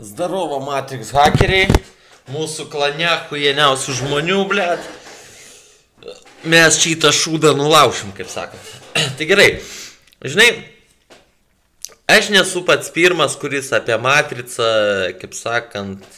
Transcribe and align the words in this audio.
Zdarovo 0.00 0.62
Matrix 0.64 1.10
hakeriai, 1.12 1.66
mūsų 2.32 2.70
klane 2.72 3.10
huijeniausių 3.28 3.96
žmonių, 3.98 4.38
blėt. 4.48 4.86
Mes 6.48 6.78
šitą 6.80 7.10
šūdą 7.12 7.52
nulaušim, 7.58 8.14
kaip 8.16 8.30
sakot. 8.32 8.70
tai 9.18 9.26
gerai, 9.28 9.48
žinai, 10.24 10.48
aš 12.08 12.32
nesu 12.32 12.64
pats 12.64 12.88
pirmas, 12.94 13.36
kuris 13.36 13.68
apie 13.76 13.98
Matricą, 14.00 14.70
kaip 15.20 15.36
sakant, 15.36 16.08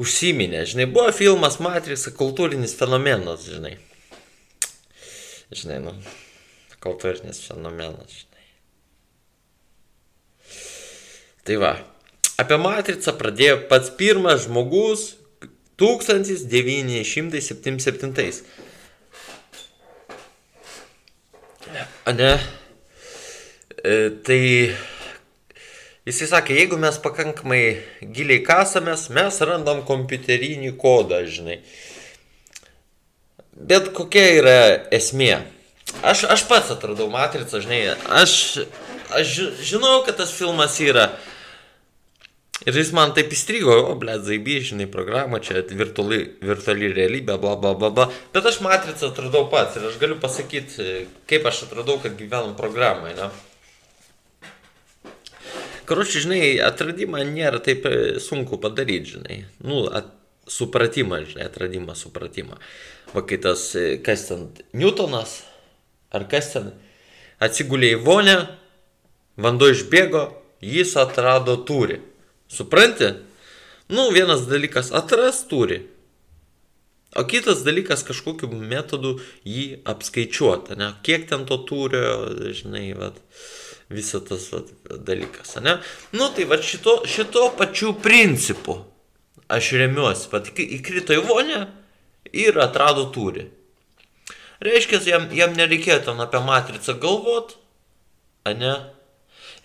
užsiminė. 0.00 0.64
Žinai, 0.72 0.88
buvo 0.96 1.12
filmas 1.12 1.60
Matrica 1.60 2.16
kultūrinis 2.16 2.72
fenomenas, 2.80 3.44
žinai. 3.52 3.76
Žinai, 5.52 5.82
nu, 5.84 5.96
kultūrinis 6.80 7.44
fenomenas, 7.44 8.22
žinai. 8.22 8.28
Tai 11.44 11.56
va, 11.60 11.76
Apie 12.42 12.58
matricą 12.58 13.14
pradėjo 13.14 13.70
pats 13.70 13.94
pirmas 13.94 14.48
žmogus 14.48 15.14
1977. 15.78 18.42
Ane? 22.04 22.40
E, 23.82 24.10
tai 24.26 24.74
jisai 26.06 26.26
sakė, 26.32 26.54
jeigu 26.58 26.76
mes 26.82 26.98
pakankamai 27.02 27.62
giliai 28.14 28.42
kasamės, 28.46 29.08
mes 29.14 29.40
randam 29.46 29.78
kompiuterinį 29.86 30.72
kodą, 30.82 31.18
žinai. 31.26 31.58
Bet 33.52 33.92
kokia 33.94 34.26
yra 34.40 34.58
esmė? 34.94 35.36
Aš, 36.02 36.24
aš 36.30 36.42
pats 36.50 36.70
atradau 36.74 37.08
matricą, 37.12 37.60
žinai, 37.62 37.94
aš, 38.18 38.32
aš 39.14 39.26
žinau, 39.62 40.02
kad 40.06 40.16
tas 40.18 40.32
filmas 40.34 40.80
yra 40.82 41.12
Ir 42.62 42.76
jis 42.78 42.92
man 42.94 43.10
taip 43.16 43.32
įstrigo, 43.34 43.74
o, 43.88 43.94
ble, 43.98 44.14
zaiby, 44.22 44.60
žinai, 44.62 44.86
programą, 44.90 45.40
čia 45.42 45.64
virtuali, 45.74 46.20
virtuali 46.44 46.92
realybė, 46.94 47.34
bla, 47.42 47.56
bla, 47.58 47.72
bla, 47.74 47.90
bla. 47.90 48.06
Bet 48.34 48.46
aš 48.46 48.60
matricą 48.62 49.08
atradau 49.10 49.48
pats 49.50 49.80
ir 49.80 49.88
aš 49.88 49.96
galiu 49.98 50.18
pasakyti, 50.22 50.86
kaip 51.30 51.48
aš 51.50 51.64
atradau, 51.66 51.98
kad 52.02 52.14
gyvenam 52.18 52.54
programai, 52.58 53.16
ne? 53.18 53.30
Karoči, 55.90 56.22
žinai, 56.22 56.42
atradimą 56.62 57.24
nėra 57.26 57.58
taip 57.66 57.88
e, 57.90 57.96
sunku 58.22 58.60
padaryti, 58.62 59.16
žinai. 59.16 59.40
Nu, 59.66 59.82
at, 59.90 60.12
supratimą, 60.46 61.24
žinai, 61.26 61.48
atradimą, 61.50 61.96
supratimą. 61.98 62.60
Va, 63.10 63.24
kai 63.26 63.40
tas, 63.42 63.72
e, 63.74 63.96
kas 64.06 64.28
ten, 64.30 64.46
Newtonas, 64.78 65.40
ar 66.14 66.28
kas 66.30 66.52
ten, 66.54 66.70
atsigulė 67.42 67.96
į 67.96 68.00
vonę, 68.06 68.38
vanduo 69.42 69.72
išbėgo, 69.74 70.28
jis 70.62 70.94
atrado 71.02 71.58
turi. 71.66 71.98
Supranti? 72.52 73.08
Nu, 73.88 74.10
vienas 74.10 74.46
dalykas 74.48 74.92
atras 74.92 75.42
turi, 75.48 75.82
o 77.16 77.24
kitas 77.28 77.64
dalykas 77.64 78.04
kažkokiu 78.08 78.48
metodu 78.52 79.16
jį 79.44 79.82
apskaičiuoti, 79.88 80.76
ne? 80.80 80.92
Kiek 81.04 81.26
ten 81.28 81.44
to 81.48 81.58
turio, 81.68 82.12
žinai, 82.56 82.86
vat, 82.96 83.18
visas 83.92 84.24
tas 84.28 84.46
vat, 84.52 84.70
dalykas, 85.08 85.58
ne? 85.64 85.78
Nu, 86.16 86.30
tai 86.32 86.46
va 86.48 86.60
šito, 86.60 87.02
šito 87.08 87.50
pačiu 87.58 87.92
principu 88.00 88.78
aš 89.52 89.72
remiuosi, 89.80 90.28
pat 90.32 90.48
įkrito 90.52 91.16
į 91.16 91.24
vonę 91.28 91.64
ir 92.32 92.60
atrado 92.62 93.08
turi. 93.12 93.48
Reiškia, 94.62 95.00
jam, 95.08 95.26
jam 95.34 95.56
nereikėjo 95.58 95.98
ten 96.06 96.20
apie 96.22 96.40
matricą 96.46 96.94
galvot, 97.02 97.56
ne? 98.46 98.76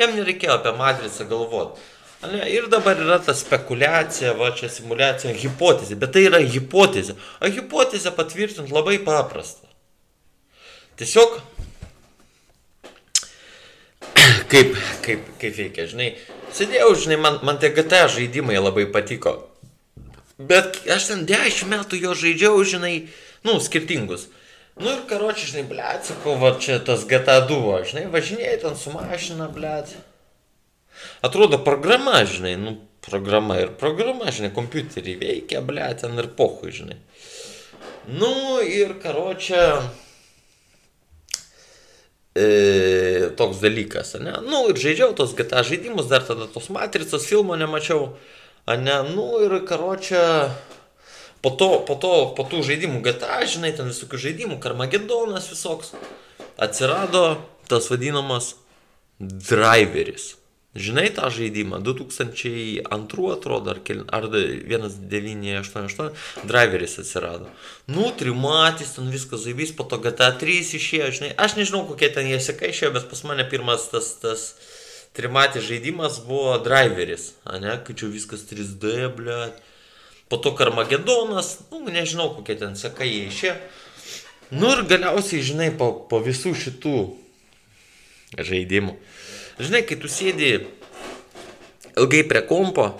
Jam 0.01 0.15
nereikėjo 0.17 0.57
apie 0.57 0.73
matricą 0.79 1.27
galvot. 1.29 1.77
Ne, 2.23 2.49
ir 2.49 2.71
dabar 2.71 2.97
yra 2.97 3.19
ta 3.21 3.33
spekulacija, 3.37 4.31
va 4.39 4.49
čia 4.57 4.71
simulacija, 4.73 5.35
hipotezė, 5.37 5.99
bet 6.01 6.15
tai 6.15 6.23
yra 6.25 6.39
hipotezė. 6.41 7.13
O 7.41 7.51
hipotezę 7.53 8.13
patvirtinti 8.17 8.73
labai 8.73 8.97
paprasta. 9.05 9.69
Tiesiog, 10.97 11.35
kaip, 14.51 14.73
kaip, 15.05 15.29
kaip 15.37 15.59
veikia, 15.59 15.85
žinai, 15.93 16.09
sėdėjau, 16.57 16.89
žinai, 17.05 17.19
man, 17.21 17.37
man 17.45 17.61
tie 17.61 17.69
GTA 17.69 18.07
žaidimai 18.09 18.57
labai 18.57 18.87
patiko. 18.89 19.37
Bet 20.41 20.81
aš 20.89 21.11
ten 21.11 21.23
10 21.29 21.69
metų 21.69 22.01
jo 22.01 22.17
žaidžiau, 22.17 22.65
žinai, 22.65 22.95
nu, 23.45 23.59
skirtingus. 23.61 24.25
Nu 24.81 24.89
ir 24.95 25.05
karočiui, 25.09 25.53
žinai, 25.53 25.67
blėt, 25.69 26.09
sakau, 26.09 26.33
va 26.41 26.55
čia 26.61 26.81
tas 26.81 27.05
GTA 27.09 27.43
2, 27.45 27.79
žinai, 27.93 28.09
važinėjai 28.13 28.59
ten 28.65 28.77
su 28.77 28.93
mašina, 28.93 29.53
blėt. 29.53 29.93
Atrodo 31.25 31.59
programa, 31.63 32.21
žinai, 32.25 32.55
nu, 32.61 32.77
programa 33.05 33.57
ir 33.61 33.73
programa, 33.79 34.31
žinai, 34.33 34.51
kompiuterį 34.55 35.15
veikia, 35.21 35.61
ble, 35.65 35.85
ten 35.99 36.17
ir 36.19 36.29
pohui, 36.37 36.73
žinai. 36.75 36.99
Nu 38.07 38.59
ir 38.63 38.93
karočią 39.03 39.63
e, 42.35 43.29
toks 43.39 43.59
dalykas, 43.63 44.15
ne? 44.21 44.37
Nu 44.47 44.65
ir 44.71 44.79
žaidžiau 44.79 45.15
tos 45.17 45.35
GTA 45.37 45.63
žaidimus, 45.67 46.07
dar 46.11 46.23
tada 46.27 46.47
tos 46.51 46.69
matricos 46.71 47.27
filmo 47.27 47.57
nemačiau, 47.59 48.13
ne? 48.67 48.97
Nu 49.11 49.29
ir 49.43 49.59
karočią 49.67 50.23
po 51.41 51.49
to, 51.49 51.69
po 51.87 51.95
to, 51.99 52.13
po 52.37 52.47
tų 52.47 52.63
žaidimų 52.65 53.03
GTA, 53.05 53.43
žinai, 53.47 53.73
ten 53.77 53.91
visokių 53.91 54.19
žaidimų, 54.23 54.57
Karmagedonas 54.63 55.51
visoks, 55.51 55.93
atsirado 56.57 57.37
tas 57.69 57.91
vadinamas 57.91 58.55
driveris. 59.19 60.35
Žinai 60.77 61.09
tą 61.09 61.29
žaidimą, 61.33 61.79
2002 61.81 63.33
atrodo, 63.33 63.71
ar, 63.73 63.79
kel, 63.81 64.03
ar 64.13 64.27
1988 64.29 66.11
driveris 66.45 66.99
atsirado. 67.01 67.49
Nu, 67.89 68.11
trimatis, 68.13 68.93
ten 68.93 69.09
viskas 69.09 69.41
zaibys, 69.47 69.73
po 69.73 69.83
to 69.89 69.97
GTA 69.97 70.29
3 70.37 70.77
išėjo, 70.77 71.09
žinai, 71.17 71.31
aš 71.33 71.57
nežinau, 71.57 71.81
kokie 71.89 72.09
ten 72.13 72.29
jie 72.29 72.37
seka 72.43 72.69
išėjo, 72.69 72.93
bet 72.93 73.09
pas 73.09 73.23
mane 73.25 73.45
pirmas 73.49 73.89
tas, 73.89 74.13
tas 74.21 74.53
trimatis 75.17 75.65
žaidimas 75.65 76.21
buvo 76.27 76.61
driveris, 76.61 77.33
ne, 77.49 77.73
kai 77.81 77.97
čia 77.97 78.13
viskas 78.13 78.45
3D, 78.45 79.09
ble. 79.17 79.39
Po 80.27 80.35
to 80.37 80.51
Karmagedonas, 80.51 81.57
nu, 81.71 81.81
nežinau, 81.87 82.29
kokie 82.35 82.59
ten 82.59 82.75
seka 82.77 83.07
jie 83.07 83.31
išėjo. 83.31 83.55
Nu 84.51 84.75
ir 84.75 84.83
galiausiai, 84.87 85.41
žinai, 85.41 85.71
po, 85.73 85.91
po 86.11 86.19
visų 86.23 86.53
šitų 86.55 86.97
žaidimų 88.35 88.93
Žinai, 89.57 89.81
kai 89.89 89.97
tu 89.97 90.09
sėdi 90.11 90.51
ilgai 91.97 92.23
prie 92.29 92.43
kompo, 92.45 92.91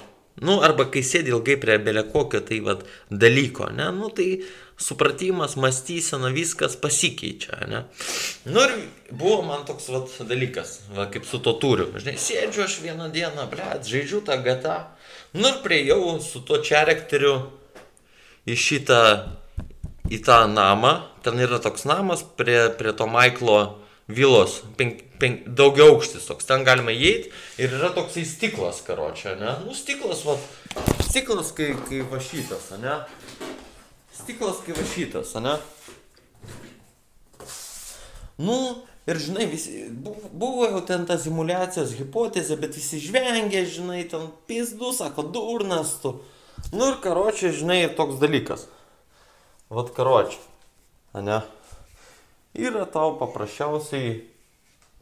nu, 0.41 0.57
arba 0.65 0.87
kai 0.89 1.03
sėdi 1.05 1.29
ilgai 1.33 1.57
prie 1.61 1.77
belė 1.81 2.07
kokio 2.09 2.41
tai 2.45 2.57
vad 2.65 2.81
dalyko, 3.09 3.69
ne, 3.77 3.91
nu, 3.93 4.09
tai 4.09 4.41
supratimas, 4.77 5.55
mąstysena, 5.57 6.29
viskas 6.33 6.75
pasikeičia, 6.81 7.61
ne. 7.69 7.83
Nu 8.49 8.65
ir 8.65 8.75
buvo 9.09 9.41
man 9.45 9.65
toks 9.69 9.89
vat 9.93 10.13
dalykas, 10.29 10.79
va, 10.97 11.07
kaip 11.13 11.25
su 11.29 11.41
to 11.45 11.53
turiu. 11.61 11.89
Žinai, 11.97 12.17
sėdžiu 12.21 12.65
aš 12.65 12.79
vieną 12.85 13.09
dieną, 13.13 13.47
blėt, 13.53 13.85
žaidžiu 13.89 14.21
tą 14.25 14.37
gatą. 14.45 14.77
Nu 15.37 15.49
ir 15.49 15.61
priejau 15.65 16.17
su 16.25 16.41
to 16.45 16.61
čarekteriu 16.65 17.35
į 18.49 18.57
šitą, 18.57 19.01
į 20.13 20.21
tą 20.25 20.43
namą. 20.49 20.93
Ten 21.25 21.41
yra 21.41 21.61
toks 21.61 21.85
namas 21.89 22.23
prie, 22.37 22.69
prie 22.77 22.93
to 22.97 23.09
Maiklo 23.09 23.59
vilos, 24.07 24.61
penk, 24.77 25.01
penk, 25.19 25.47
daugiau 25.47 25.95
aukštis 25.95 26.27
toks, 26.29 26.47
ten 26.47 26.63
galima 26.67 26.93
įeiti 26.95 27.31
ir 27.59 27.73
yra 27.75 27.91
toksai 27.95 28.23
stiklas 28.27 28.79
karočia, 28.87 29.35
ne? 29.39 29.57
Nu, 29.65 29.75
stiklas, 29.75 30.23
va, 30.27 30.37
stiklas 31.03 31.51
kai, 31.55 31.73
kai 31.89 32.03
vašytas, 32.07 32.69
ne? 32.79 33.01
Stiklas 34.15 34.63
kai 34.63 34.77
vašytas, 34.77 35.33
ne? 35.43 35.57
Nu, 38.37 38.57
ir 39.09 39.19
žinai, 39.19 39.49
visi, 39.51 39.83
buvo, 39.91 40.69
jau 40.69 40.81
ten 40.87 41.03
ta 41.09 41.17
simulacijos 41.19 41.97
hipotezė, 41.99 42.55
bet 42.61 42.79
visi 42.79 43.01
žvengė, 43.03 43.65
žinai, 43.67 44.05
ten 44.07 44.29
pizdu, 44.47 44.93
sako, 44.95 45.27
durnas 45.35 45.97
tu. 46.03 46.15
Nu 46.71 46.93
ir 46.93 47.01
karočią, 47.03 47.51
žinai, 47.59 47.83
toks 47.97 48.21
dalykas. 48.23 48.69
Vat 49.73 49.91
karočią, 49.97 50.39
ne? 51.19 51.41
Yra 52.57 52.85
tau 52.89 53.15
paprasčiausiai 53.19 54.25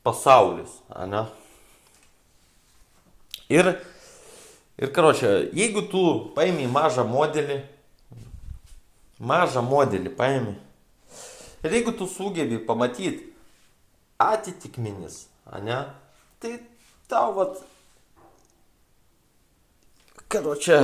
pasaulis, 0.03 0.81
ne? 1.07 1.23
Ir, 3.49 3.69
ir 4.77 4.91
karočią, 4.93 5.31
jeigu 5.53 5.85
tu 5.89 6.01
paimi 6.35 6.67
mažą 6.67 7.05
modelį, 7.07 7.59
mažą 9.19 9.63
modelį 9.65 10.11
paimi, 10.17 10.55
ir 11.63 11.77
jeigu 11.77 11.93
tu 11.97 12.09
sugebi 12.09 12.59
pamatyti 12.67 13.31
atitikmenis, 14.21 15.25
ne, 15.63 15.79
tai 16.41 16.57
tau 17.09 17.33
vat, 17.37 17.61
karočią, 20.27 20.83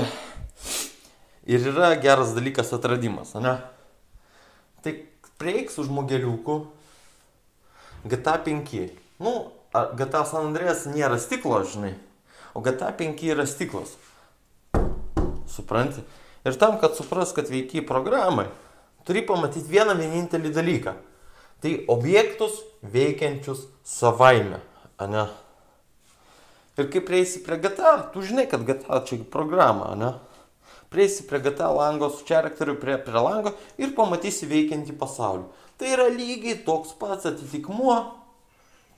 ir 1.50 1.70
yra 1.74 1.96
geras 2.02 2.36
dalykas 2.38 2.74
atradimas, 2.78 3.34
ne? 3.42 3.58
Tai 4.82 4.94
prieik 5.42 5.74
su 5.74 5.84
žmogeliuku 5.88 6.60
GTA 8.06 8.38
5. 8.46 8.90
Nu, 9.22 9.34
GTA 9.74 10.24
San 10.30 10.52
Andrėjas 10.52 10.86
nėra 10.92 11.18
stiklo, 11.22 11.62
žinai, 11.66 11.96
o 12.54 12.62
GTA 12.62 12.94
5 12.98 13.26
yra 13.34 13.48
stiklas. 13.50 13.98
supranti. 15.52 16.02
Ir 16.46 16.56
tam, 16.58 16.78
kad 16.80 16.96
supras, 16.96 17.34
kad 17.36 17.50
veikiai 17.52 17.84
programai, 17.86 18.48
turi 19.06 19.22
pamatyti 19.26 19.70
vieną 19.70 19.98
vienintelį 20.00 20.54
dalyką. 20.56 20.94
Tai 21.62 21.72
objektus 21.94 22.62
veikiančius 22.82 23.68
savaime, 23.86 24.62
ne? 24.98 25.26
Ir 26.80 26.88
kai 26.90 27.02
prieisi 27.06 27.44
prie 27.46 27.60
GTA, 27.62 27.98
tu 28.14 28.24
žinai, 28.26 28.48
kad 28.50 28.64
GTA 28.66 29.04
čia 29.06 29.20
programa, 29.30 29.92
ne? 30.00 30.16
Prieisi 30.92 31.24
prie 31.24 31.40
GTA 31.40 31.70
lango 31.72 32.10
su 32.12 32.26
charakteriu 32.28 32.76
prie, 32.76 32.98
prie 33.00 33.22
lango 33.24 33.54
ir 33.80 33.94
pamatysi 33.96 34.50
veikiantį 34.50 34.98
pasaulį. 35.00 35.46
Tai 35.80 35.94
yra 35.96 36.10
lygiai 36.12 36.58
toks 36.66 36.92
pats 37.00 37.30
atitikmuo, 37.30 37.96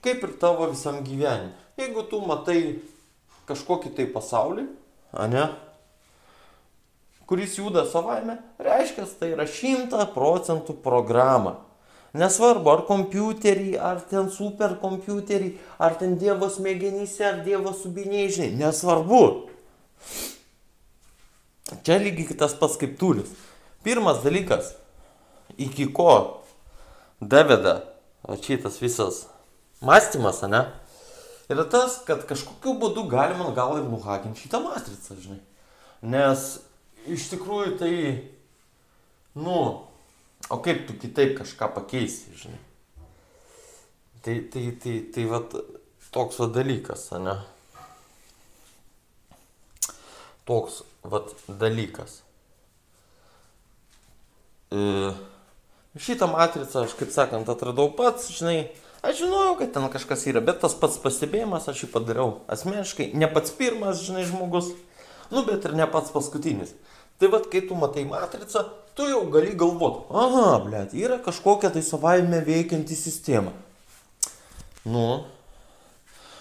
kaip 0.02 0.24
ir 0.26 0.32
tavo 0.42 0.66
visam 0.72 0.98
gyvenimui. 1.06 1.54
Jeigu 1.78 2.02
tu 2.10 2.18
matai 2.26 2.58
kažkokį 3.46 3.94
tai 3.94 4.08
pasaulį, 4.10 4.66
ne? 5.30 5.46
kuris 7.30 7.54
juda 7.58 7.86
savaime, 7.88 8.36
reiškia, 8.60 9.06
tai 9.18 9.30
yra 9.36 9.46
šimta 9.48 10.04
procentų 10.12 10.76
programa. 10.84 11.60
Nesvarbu, 12.14 12.70
ar 12.70 12.84
kompiuterį, 12.86 13.72
ar 13.80 14.02
ten 14.10 14.28
superkompiuterį, 14.30 15.48
ar 15.82 15.96
ten 15.98 16.18
Dievo 16.20 16.50
smegenyse, 16.50 17.24
ar 17.26 17.40
Dievo 17.46 17.72
subiniai, 17.74 18.28
žinai, 18.30 18.52
nesvarbu. 18.60 19.22
Čia 21.64 21.96
lygiai 22.02 22.36
tas 22.36 22.52
pats 22.58 22.76
kaip 22.80 22.98
tulis. 23.00 23.30
Pirmas 23.84 24.20
dalykas, 24.24 24.74
iki 25.56 25.86
ko 25.92 26.42
daveda 27.20 27.80
šitas 28.44 28.80
visas 28.82 29.24
mąstymas, 29.84 30.42
ne? 30.48 30.64
Yra 31.52 31.64
tas, 31.68 31.98
kad 32.08 32.24
kažkokiu 32.28 32.76
būdu 32.80 33.04
galima 33.08 33.50
gal 33.56 33.76
ir 33.80 33.88
nuhakinti 33.88 34.44
šitą 34.44 34.62
matricą, 34.64 35.16
žinai. 35.20 35.40
Nes 36.04 36.44
iš 37.08 37.28
tikrųjų 37.32 37.74
tai, 37.80 37.96
nu, 39.36 39.58
o 40.48 40.60
kaip 40.64 40.86
tu 40.88 40.96
kitaip 41.00 41.36
kažką 41.40 41.68
pakeisi, 41.76 42.32
žinai. 42.40 42.60
Tai, 44.24 44.38
tai, 44.52 44.64
tai, 44.80 44.94
tai 45.12 45.26
va 45.28 45.42
toks 46.12 46.40
va 46.40 46.48
dalykas, 46.52 47.10
ne? 47.20 47.36
Toks 50.44 50.82
va 51.08 51.22
dalykas. 51.48 52.20
E, 54.74 55.12
šitą 55.96 56.28
matricą 56.32 56.84
aš, 56.84 56.96
kaip 56.98 57.12
sakant, 57.14 57.48
atradau 57.48 57.88
pats, 57.96 58.28
žinai, 58.34 58.70
aš 59.06 59.22
žinojau, 59.22 59.56
kad 59.60 59.72
ten 59.76 59.88
kažkas 59.92 60.26
yra, 60.28 60.42
bet 60.44 60.60
tas 60.64 60.76
pats 60.76 60.98
pastebėjimas 61.00 61.68
aš 61.70 61.84
jį 61.84 61.90
padariau 61.94 62.40
asmeniškai, 62.52 63.12
ne 63.16 63.28
pats 63.30 63.54
pirmas, 63.56 64.02
žinai, 64.04 64.26
žmogus, 64.28 64.72
nu, 65.32 65.44
bet 65.46 65.64
ir 65.64 65.76
ne 65.78 65.88
pats 65.90 66.12
paskutinis. 66.12 66.74
Tai 67.22 67.30
vad, 67.30 67.46
kai 67.48 67.62
tu 67.64 67.78
matai 67.78 68.02
matricą, 68.08 68.64
tu 68.98 69.06
jau 69.06 69.22
gali 69.30 69.54
galvot, 69.56 70.08
aha, 70.10 70.58
blėt, 70.64 70.96
yra 70.98 71.20
kažkokia 71.22 71.70
tai 71.72 71.84
savaime 71.86 72.42
veikianti 72.44 72.98
sistema. 72.98 73.54
Nu, 74.84 75.22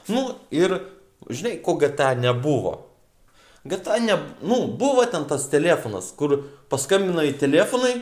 nu 0.09 0.23
ir, 0.51 0.81
žinai, 1.29 1.59
ko 1.63 1.77
GTA 1.79 2.15
nebuvo. 2.19 2.92
GTA 3.63 3.99
ne, 4.03 4.17
nu, 4.43 4.67
buvo 4.67 5.05
ten 5.07 5.27
tas 5.27 5.47
telefonas, 5.51 6.11
kur 6.17 6.35
paskambina 6.71 7.23
į 7.23 7.37
telefonai 7.39 7.93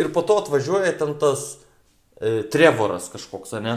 ir 0.00 0.12
po 0.14 0.22
to 0.24 0.38
atvažiuoja 0.40 0.94
ten 0.96 1.12
tas 1.20 1.58
e, 2.16 2.40
trevoras 2.48 3.10
kažkoks, 3.12 3.58
ne? 3.60 3.76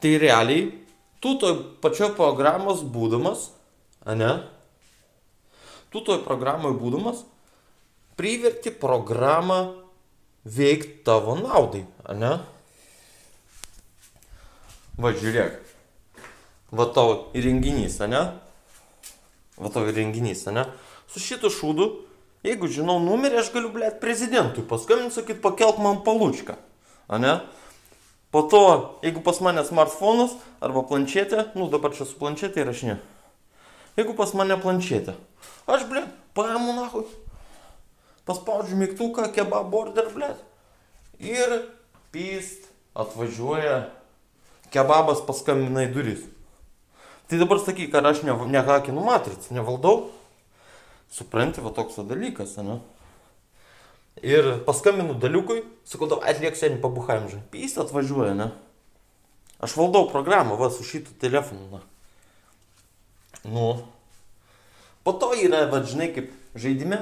Tai 0.00 0.14
realiai, 0.22 0.70
tu 1.20 1.34
toj 1.36 1.58
pačioj 1.84 2.14
programos 2.16 2.80
būdamas, 2.80 3.50
ne? 4.08 4.38
tu 5.90 6.00
toj 6.06 6.22
programai 6.24 6.72
būdamas 6.78 7.24
priverti 8.16 8.70
programą 8.70 9.60
veikti 10.44 11.02
tavo 11.04 11.36
naudai, 11.40 11.82
ne? 12.16 12.38
Va, 15.00 15.12
žiūrėk. 15.16 15.56
Va 16.76 16.86
tavo 16.94 17.32
įrenginys, 17.36 17.96
ne? 18.10 18.22
Va 19.60 19.70
tavo 19.72 19.92
įrenginys, 19.92 20.46
ne? 20.50 20.66
Su 21.10 21.22
šitu 21.22 21.50
šūdu, 21.52 21.88
jeigu 22.46 22.70
žinau 22.72 22.98
numerį, 23.02 23.42
aš 23.42 23.52
galiu, 23.54 23.72
blėt, 23.74 24.00
prezidentui 24.02 24.64
paskambinti, 24.66 25.18
sakyt, 25.18 25.42
pakelk 25.44 25.80
man 25.82 26.02
palučką, 26.06 26.56
ne? 27.20 27.40
Po 28.30 28.44
to, 28.46 28.64
jeigu 29.04 29.20
pas 29.26 29.40
mane 29.42 29.64
smartphone'as 29.66 30.36
arba 30.62 30.84
planšetė, 30.86 31.50
nu 31.58 31.66
dabar 31.72 31.92
čia 31.96 32.06
su 32.06 32.14
planšetė 32.20 32.62
įrašinė. 32.62 33.00
Jeigu 33.98 34.14
pas 34.16 34.32
mane 34.38 34.54
planšetė, 34.60 35.16
Aš, 35.70 35.84
ble, 35.86 36.02
paimu 36.34 36.74
nahui. 36.74 37.04
Paspaudžiu 38.26 38.78
mygtuką, 38.80 39.28
kebab 39.34 39.74
order, 39.74 40.08
ble. 40.14 40.32
Ir 41.22 41.56
pyst 42.10 42.68
atvažiuoja. 42.94 43.90
Kebabas 44.74 45.22
paskambina 45.26 45.86
į 45.86 45.92
duris. 45.94 46.24
Tai 47.30 47.38
dabar 47.38 47.60
sakyk, 47.62 47.94
ar 47.94 48.08
aš 48.10 48.24
ne, 48.26 48.34
nehakinu 48.50 49.04
matricą, 49.06 49.54
nevaldau. 49.54 50.08
Supranti, 51.14 51.62
va 51.62 51.70
toks 51.74 52.00
dalykas, 52.06 52.56
ne? 52.66 52.80
Ir 54.26 54.56
paskambinu 54.66 55.14
daliukui, 55.14 55.62
sakau, 55.86 56.10
davai 56.10 56.34
atliek 56.34 56.58
seniai 56.58 56.82
pabuhaim, 56.82 57.28
žinai. 57.30 57.46
Pyst 57.54 57.78
atvažiuoja, 57.78 58.34
ne? 58.34 58.50
Aš 59.62 59.78
valdau 59.78 60.10
programą, 60.10 60.58
va, 60.58 60.72
su 60.74 60.82
šitų 60.86 61.14
telefonu, 61.22 61.70
na. 61.70 61.80
Nu, 63.46 63.70
Po 65.02 65.12
to 65.12 65.32
yra, 65.32 65.64
va, 65.72 65.80
žinai, 65.80 66.10
kaip 66.12 66.28
žaidime. 66.54 66.98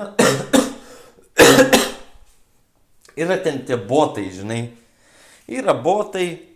yra 3.19 3.39
ten 3.43 3.65
tie 3.67 3.77
botai, 3.77 4.29
žinai. 4.31 4.61
Yra 5.51 5.75
botai. 5.75 6.48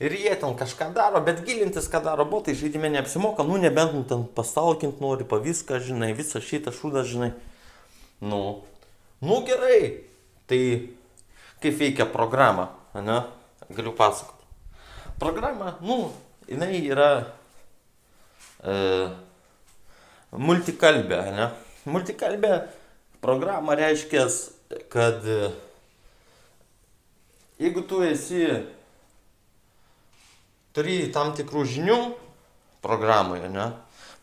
Ir 0.00 0.12
jie 0.12 0.34
ten 0.36 0.52
kažką 0.52 0.90
daro, 0.92 1.22
bet 1.24 1.40
gilintis, 1.46 1.86
ką 1.88 2.02
daro 2.04 2.26
botai, 2.28 2.52
žaidime 2.52 2.90
neapsimoka, 2.92 3.46
nu 3.48 3.56
nebent 3.56 3.94
nu, 3.96 4.02
ten 4.04 4.26
pastalkint 4.28 5.00
nori, 5.00 5.24
pa 5.24 5.38
viską, 5.40 5.80
žinai, 5.80 6.10
visą 6.12 6.42
šitą 6.44 6.74
šūdą, 6.76 7.04
žinai. 7.08 7.30
Nu, 8.20 8.60
nu 9.24 9.40
gerai. 9.48 10.04
Tai 10.46 10.60
kaip 11.64 11.80
veikia 11.80 12.04
programa, 12.12 12.68
ne? 12.92 13.22
Galiu 13.72 13.96
pasakoti. 13.96 14.44
Programa, 15.18 15.78
nu, 15.80 16.12
jinai 16.44 16.76
yra 16.84 17.10
e, 18.60 18.76
multikalbę, 20.36 21.22
ne? 21.40 21.50
Multikalbę 21.88 22.66
programą 23.24 23.80
reiškia, 23.80 24.28
kad 24.92 25.24
e, 25.24 25.50
jeigu 27.58 27.80
tu 27.88 28.04
esi, 28.04 28.44
turi 30.76 30.98
tam 31.12 31.32
tikrų 31.36 31.64
žinių 31.72 32.00
programoje, 32.84 33.48
ne? 33.52 33.70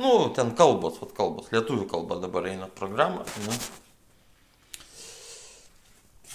Nu, 0.02 0.30
ten 0.36 0.54
kalbos, 0.58 1.00
vat 1.02 1.14
kalbos, 1.18 1.50
lietuvių 1.54 1.88
kalba 1.90 2.20
dabar 2.22 2.48
eina 2.50 2.70
programa, 2.70 3.26
ne? 3.46 3.58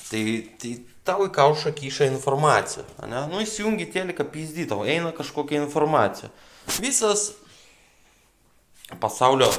Tai, 0.08 0.22
tai 0.60 0.70
tau 1.04 1.26
į 1.26 1.32
kaušą 1.34 1.72
kyša 1.76 2.08
informacija, 2.12 2.84
ne? 3.06 3.24
Nu, 3.30 3.42
įsijungi 3.44 3.88
teliką 3.92 4.26
pizdy, 4.32 4.66
tau 4.68 4.86
eina 4.88 5.12
kažkokia 5.16 5.62
informacija. 5.62 6.30
Visas 6.78 7.32
pasaulio 9.02 9.50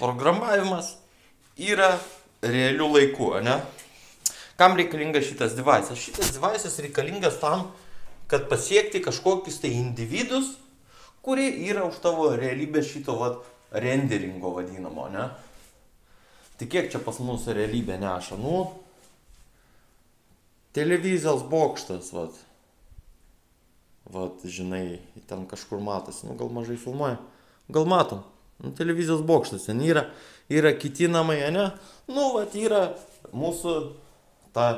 programavimas 0.00 0.96
yra 1.58 1.94
realių 2.42 2.90
laikų, 2.98 3.30
ne? 3.46 3.58
Kam 4.58 4.76
reikalingas 4.78 5.26
šitas 5.26 5.54
devices? 5.58 5.98
Šitas 5.98 6.34
devices 6.36 6.78
reikalingas 6.82 7.40
tam, 7.42 7.68
kad 8.26 8.48
pasiekti 8.48 9.02
kažkokius 9.04 9.60
tai 9.62 9.74
individus, 9.78 10.54
kurie 11.24 11.50
yra 11.68 11.86
už 11.88 12.00
tavo 12.04 12.30
realybės 12.36 12.88
šito 12.92 13.16
vat, 13.20 13.42
renderingo 13.74 14.54
vadinamo, 14.54 15.08
ne? 15.12 15.28
Tai 16.58 16.66
kiek 16.70 16.90
čia 16.92 17.00
pas 17.02 17.18
mus 17.18 17.46
realybė 17.50 17.96
neša? 17.98 18.38
Nu, 18.38 18.68
televizijos 20.76 21.42
bokštas, 21.50 22.12
vat. 22.14 22.36
Vat, 24.14 24.44
žinai, 24.44 25.00
ten 25.26 25.46
kažkur 25.48 25.80
matosi, 25.82 26.28
nu 26.28 26.36
gal 26.38 26.52
mažai 26.52 26.76
filmuoja. 26.78 27.16
Gal 27.72 27.88
matom. 27.88 28.22
Nu, 28.62 28.70
televizijos 28.76 29.24
bokštas 29.26 29.66
ten 29.66 29.80
yra, 29.82 30.04
yra 30.52 30.74
kiti 30.78 31.08
namai, 31.10 31.40
ne? 31.50 31.70
Nu, 32.06 32.30
vat 32.36 32.54
yra 32.54 32.84
mūsų 33.34 33.74
ta 34.54 34.68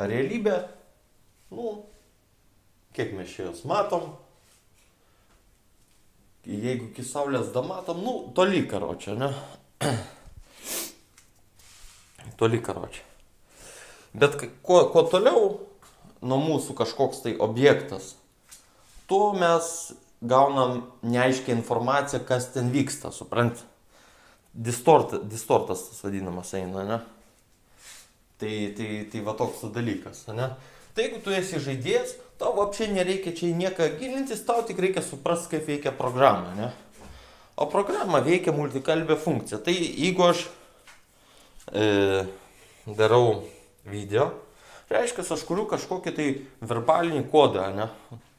realybė, 0.00 0.56
nu, 1.54 1.76
kiek 2.96 3.14
mes 3.16 3.30
čia 3.30 3.48
jos 3.48 3.62
matom, 3.68 4.10
jeigu 6.46 6.90
iki 6.90 7.04
saulės 7.06 7.52
da 7.54 7.62
matom, 7.64 8.02
nu, 8.04 8.14
toli 8.34 8.64
karočią, 8.68 9.16
ne? 9.20 9.30
toli 12.40 12.60
karočią. 12.64 13.06
Bet 14.14 14.36
kuo, 14.66 14.82
kuo 14.90 15.04
toliau 15.06 15.50
nuo 16.20 16.38
mūsų 16.42 16.74
kažkoks 16.78 17.22
tai 17.24 17.36
objektas, 17.38 18.14
tuo 19.06 19.30
mes 19.38 19.92
gaunam 20.20 20.82
neaiškę 21.06 21.52
informaciją, 21.54 22.24
kas 22.26 22.50
ten 22.54 22.72
vyksta, 22.74 23.12
suprant. 23.14 23.62
Distort, 24.50 25.14
distortas 25.30 25.86
tas 25.86 26.02
vadinamas 26.02 26.50
eina, 26.58 26.82
ne? 26.84 26.98
Tai, 28.40 28.52
tai, 28.76 28.88
tai 29.12 29.22
va 29.22 29.36
toks 29.38 29.62
dalykas, 29.74 30.24
ne? 30.34 30.50
Tai 30.94 31.06
jeigu 31.06 31.20
tu 31.24 31.32
esi 31.34 31.60
žaidėjas, 31.62 32.16
tau 32.40 32.54
apšiai 32.64 32.90
nereikia 32.94 33.32
čia 33.36 33.50
į 33.50 33.56
nieką 33.60 33.88
gilintis, 34.00 34.42
tau 34.46 34.64
tik 34.66 34.80
reikia 34.82 35.04
suprasti, 35.04 35.54
kaip 35.54 35.68
veikia 35.68 35.92
programa, 35.94 36.54
ne? 36.56 36.70
O 37.60 37.66
programa 37.68 38.22
veikia 38.24 38.54
multikalbė 38.56 39.18
funkcija. 39.20 39.60
Tai 39.60 39.74
jeigu 39.74 40.24
aš 40.24 40.46
e, 41.76 42.24
darau 42.88 43.42
video, 43.84 44.30
reiškia, 44.90 45.26
aš 45.36 45.44
kuriu 45.48 45.66
kažkokį 45.68 46.14
tai 46.16 46.28
verbalinį 46.64 47.26
kodą, 47.30 47.68
ne? 47.76 47.90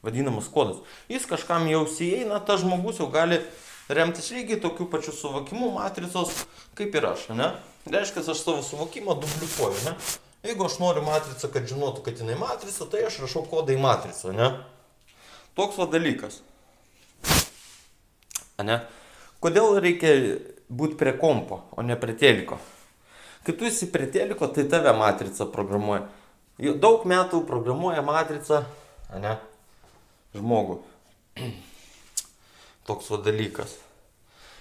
vadinamas 0.02 0.48
kodas. 0.50 0.82
Jis 1.06 1.28
kažkam 1.30 1.68
jau 1.70 1.84
įeina, 1.86 2.40
tas 2.42 2.64
žmogus 2.64 2.98
jau 2.98 3.06
gali 3.12 3.38
remtis 3.88 4.32
lygiai 4.34 4.58
tokiu 4.60 4.88
pačiu 4.90 5.14
suvokimu 5.14 5.70
matricos, 5.76 6.44
kaip 6.74 6.94
ir 6.98 7.06
aš. 7.12 7.28
Ne? 7.38 7.52
Reiškia, 7.86 8.24
aš 8.26 8.42
savo 8.42 8.66
suvokimą 8.66 9.14
duplikuoju. 9.22 9.78
Ne? 9.86 9.94
Jeigu 10.42 10.66
aš 10.66 10.80
noriu 10.82 11.04
matricą, 11.06 11.50
kad 11.54 11.68
žinotų, 11.70 12.02
kad 12.02 12.18
jinai 12.18 12.34
matrica, 12.38 12.86
tai 12.90 13.04
aš 13.06 13.20
rašau 13.22 13.44
kodą 13.46 13.76
į 13.76 13.82
matricą. 13.82 14.32
Ne? 14.34 14.48
Toks 15.54 15.78
va 15.78 15.86
dalykas. 15.92 16.40
Ne? 18.62 18.80
Kodėl 19.42 19.78
reikia 19.82 20.10
būti 20.70 20.98
prie 20.98 21.12
kompo, 21.18 21.60
o 21.74 21.82
ne 21.86 21.94
prie 21.98 22.14
teliko? 22.18 22.58
Kai 23.42 23.54
tu 23.58 23.66
esi 23.66 23.88
prie 23.90 24.06
teliko, 24.10 24.46
tai 24.50 24.66
tave 24.70 24.92
matrica 24.94 25.46
programuoja. 25.50 26.04
Jau 26.62 26.74
daug 26.78 27.06
metų 27.10 27.42
programuoja 27.46 28.02
matrica, 28.06 28.60
ne, 29.18 29.32
žmogų. 30.36 30.78
Toks 32.86 33.10
va 33.14 33.18
dalykas. 33.24 33.78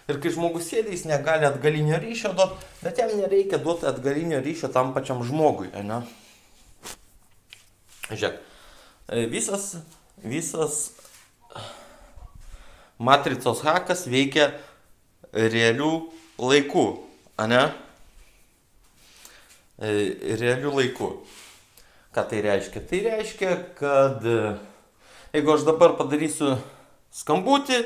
Ir 0.10 0.17
kai 0.22 0.31
žmogus 0.34 0.65
sėdi, 0.72 0.96
jis 0.96 1.05
negali 1.05 1.46
atgalinio 1.46 2.00
ryšio 2.01 2.34
duoti, 2.38 2.58
bet 2.81 2.98
jam 3.00 3.12
nereikia 3.20 3.60
duoti 3.62 3.86
atgalinio 3.89 4.41
ryšio 4.41 4.72
tam 4.74 4.96
pačiam 4.96 5.22
žmogui, 5.25 5.70
ne? 5.86 6.01
Žiūrėk, 8.10 8.39
visas, 9.31 9.67
visas 10.25 10.79
matricos 13.00 13.62
hakas 13.63 14.08
veikia 14.10 14.50
realių 15.31 15.93
laikų, 16.41 16.88
ne? 17.53 17.62
Realių 19.81 20.75
laikų. 20.81 21.13
Ką 22.12 22.25
tai 22.27 22.41
reiškia? 22.43 22.84
Tai 22.89 23.00
reiškia, 23.05 23.55
kad 23.77 24.25
jeigu 25.31 25.53
aš 25.55 25.63
dabar 25.70 25.96
padarysiu 25.96 26.58
skambutį, 27.15 27.79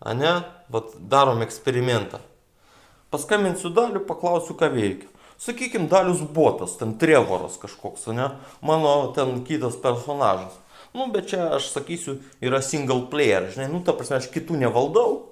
ane, 0.00 0.42
vat 0.72 0.96
darom 1.12 1.42
eksperimentą. 1.44 2.20
Paskambinsiu 3.10 3.72
daliu, 3.74 4.02
paklausiu, 4.06 4.54
ką 4.54 4.70
veikia. 4.74 5.08
Sakykime, 5.40 5.88
dalius 5.88 6.20
botas, 6.20 6.76
ten 6.76 6.92
trevoras 7.00 7.56
kažkoks, 7.56 8.10
ne, 8.12 8.28
mano 8.60 9.08
ten 9.16 9.38
kitas 9.44 9.78
personažas. 9.80 10.52
Nu, 10.92 11.06
bet 11.12 11.30
čia 11.30 11.46
aš 11.56 11.70
sakysiu, 11.72 12.18
yra 12.44 12.60
single 12.60 13.06
player, 13.10 13.46
žinai, 13.54 13.70
nu, 13.72 13.80
ta 13.86 13.94
prasme, 13.96 14.18
aš 14.18 14.28
kitų 14.34 14.58
nevaldau, 14.60 15.30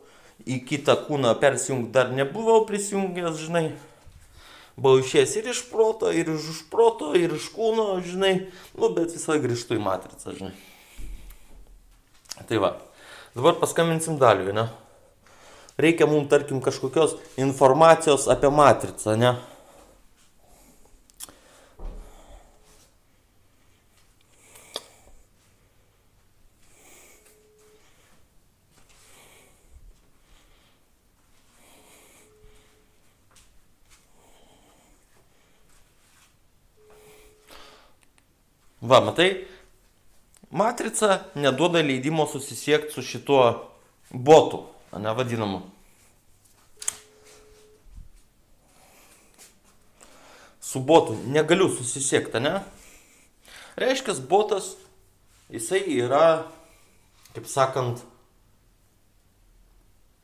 į 0.48 0.62
kitą 0.64 0.94
kūną 1.04 1.34
persijungti 1.42 1.92
dar 1.92 2.12
nebuvau 2.14 2.62
prisijungęs, 2.68 3.36
žinai, 3.42 3.64
buvau 4.78 5.02
išėjęs 5.02 5.36
ir 5.40 5.52
iš 5.52 5.62
proto, 5.68 6.12
ir 6.14 6.30
iš 6.32 6.50
už 6.54 6.64
proto, 6.72 7.12
ir 7.18 7.34
iš 7.36 7.50
kūno, 7.52 7.90
žinai, 8.06 8.34
nu, 8.78 8.92
bet 8.94 9.12
visą 9.12 9.36
grįžtu 9.42 9.76
į 9.76 9.82
matricą, 9.82 10.36
žinai. 10.38 10.54
Tai 12.48 12.60
va, 12.62 12.76
dabar 13.38 13.54
paskambinsim 13.60 14.18
daliui, 14.18 14.52
ne? 14.52 14.66
Reikia 15.78 16.08
mums, 16.10 16.26
tarkim, 16.30 16.58
kažkokios 16.60 17.14
informacijos 17.38 18.26
apie 18.34 18.50
matricą, 18.50 19.14
ne? 19.14 19.36
Va, 38.88 39.02
matai, 39.04 39.47
matrica 40.50 41.20
neduoda 41.34 41.82
leidimo 41.82 42.26
susisiekti 42.26 42.92
su 42.92 43.02
šituo 43.02 43.70
botu, 44.10 44.62
ne 44.98 45.12
vadinamu. 45.12 45.62
Su 50.60 50.80
botu 50.80 51.16
negaliu 51.26 51.68
susisiekti, 51.68 52.40
ne? 52.40 52.60
Reiškia, 53.76 54.14
botas, 54.28 54.74
jisai 55.48 55.84
yra, 56.00 56.44
kaip 57.32 57.46
sakant, 57.46 58.02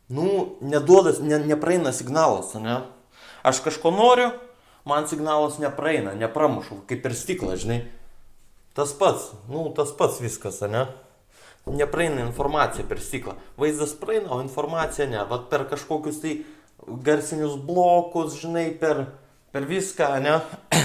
nu, 0.08 0.56
neduodas, 0.60 1.20
ne, 1.20 1.38
nepraeina 1.38 1.92
signalas, 1.92 2.54
ne? 2.54 2.80
Aš 3.42 3.60
kažko 3.64 3.92
noriu, 3.94 4.30
man 4.84 5.08
signalas 5.08 5.58
nepraeina, 5.58 6.14
nepramušu, 6.14 6.82
kaip 6.88 7.06
ir 7.06 7.16
stiklas, 7.16 7.62
žinai. 7.64 7.84
Tas 8.74 8.92
pats, 8.98 9.30
nu, 9.48 9.68
tas 9.76 9.92
pats 9.94 10.18
viskas, 10.22 10.58
ne? 10.66 10.86
Nepraeina 11.64 12.24
informacija 12.26 12.84
per 12.88 12.98
stiklą. 13.00 13.36
Vaizdas 13.56 13.94
praeina, 13.96 14.32
o 14.34 14.40
informacija 14.42 15.06
ne. 15.08 15.20
Vat 15.30 15.46
per 15.52 15.68
kažkokius 15.70 16.18
tai 16.20 16.32
garsinius 17.06 17.54
blokus, 17.56 18.34
žinai, 18.40 18.66
per, 18.80 19.04
per 19.54 19.68
viską, 19.70 20.08
ne? 20.24 20.40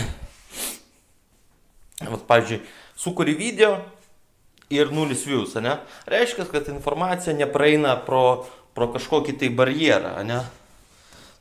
Vat, 2.14 2.22
pavyzdžiui, 2.30 2.62
sukuri 2.96 3.34
video 3.36 3.74
ir 4.70 4.94
nulis 4.94 5.26
views, 5.28 5.58
ne? 5.60 5.80
Reiškia, 6.08 6.46
kad 6.52 6.70
informacija 6.72 7.34
nepraeina 7.36 7.96
pro, 8.06 8.46
pro 8.78 8.92
kažkokį 8.94 9.36
tai 9.42 9.50
barjerą, 9.50 10.14
ne? 10.30 10.44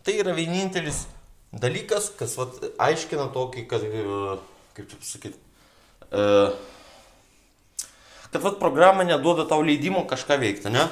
Tai 0.02 0.16
yra 0.16 0.32
vienintelis 0.32 1.04
dalykas, 1.52 2.08
kas 2.16 2.38
vat, 2.40 2.56
aiškina 2.88 3.28
tokį, 3.36 3.68
kad, 3.68 3.84
kaip 4.74 4.88
čia 4.88 4.96
pasakyti, 4.96 5.47
kad 8.32 8.42
vat 8.42 8.58
programa 8.60 9.04
neduoda 9.04 9.44
tau 9.48 9.62
leidimo 9.64 10.06
kažką 10.08 10.38
veikti, 10.40 10.72
ne? 10.72 10.86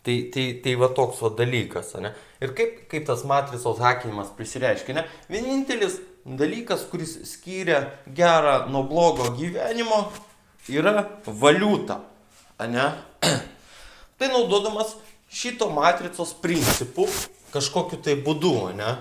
Tai, 0.00 0.16
tai, 0.32 0.46
tai 0.64 0.74
va 0.80 0.88
toks 0.96 1.20
va 1.20 1.30
dalykas, 1.36 1.92
ne? 2.00 2.14
Ir 2.40 2.54
kaip, 2.56 2.86
kaip 2.88 3.04
tas 3.08 3.20
matricos 3.28 3.82
hakinimas 3.84 4.32
prisireiškia, 4.36 4.96
ne? 4.96 5.04
Vienintelis 5.28 5.98
dalykas, 6.24 6.86
kuris 6.88 7.18
skiria 7.28 7.82
gerą 8.16 8.70
nuo 8.72 8.86
blogo 8.88 9.28
gyvenimo, 9.36 10.06
yra 10.72 11.04
valiuta, 11.26 12.00
ne? 12.64 12.88
Tai 14.20 14.32
naudodamas 14.32 14.96
šito 15.32 15.68
matricos 15.72 16.32
principų 16.40 17.06
kažkokiu 17.54 18.00
tai 18.04 18.16
būdu, 18.20 18.54
ne? 18.78 18.96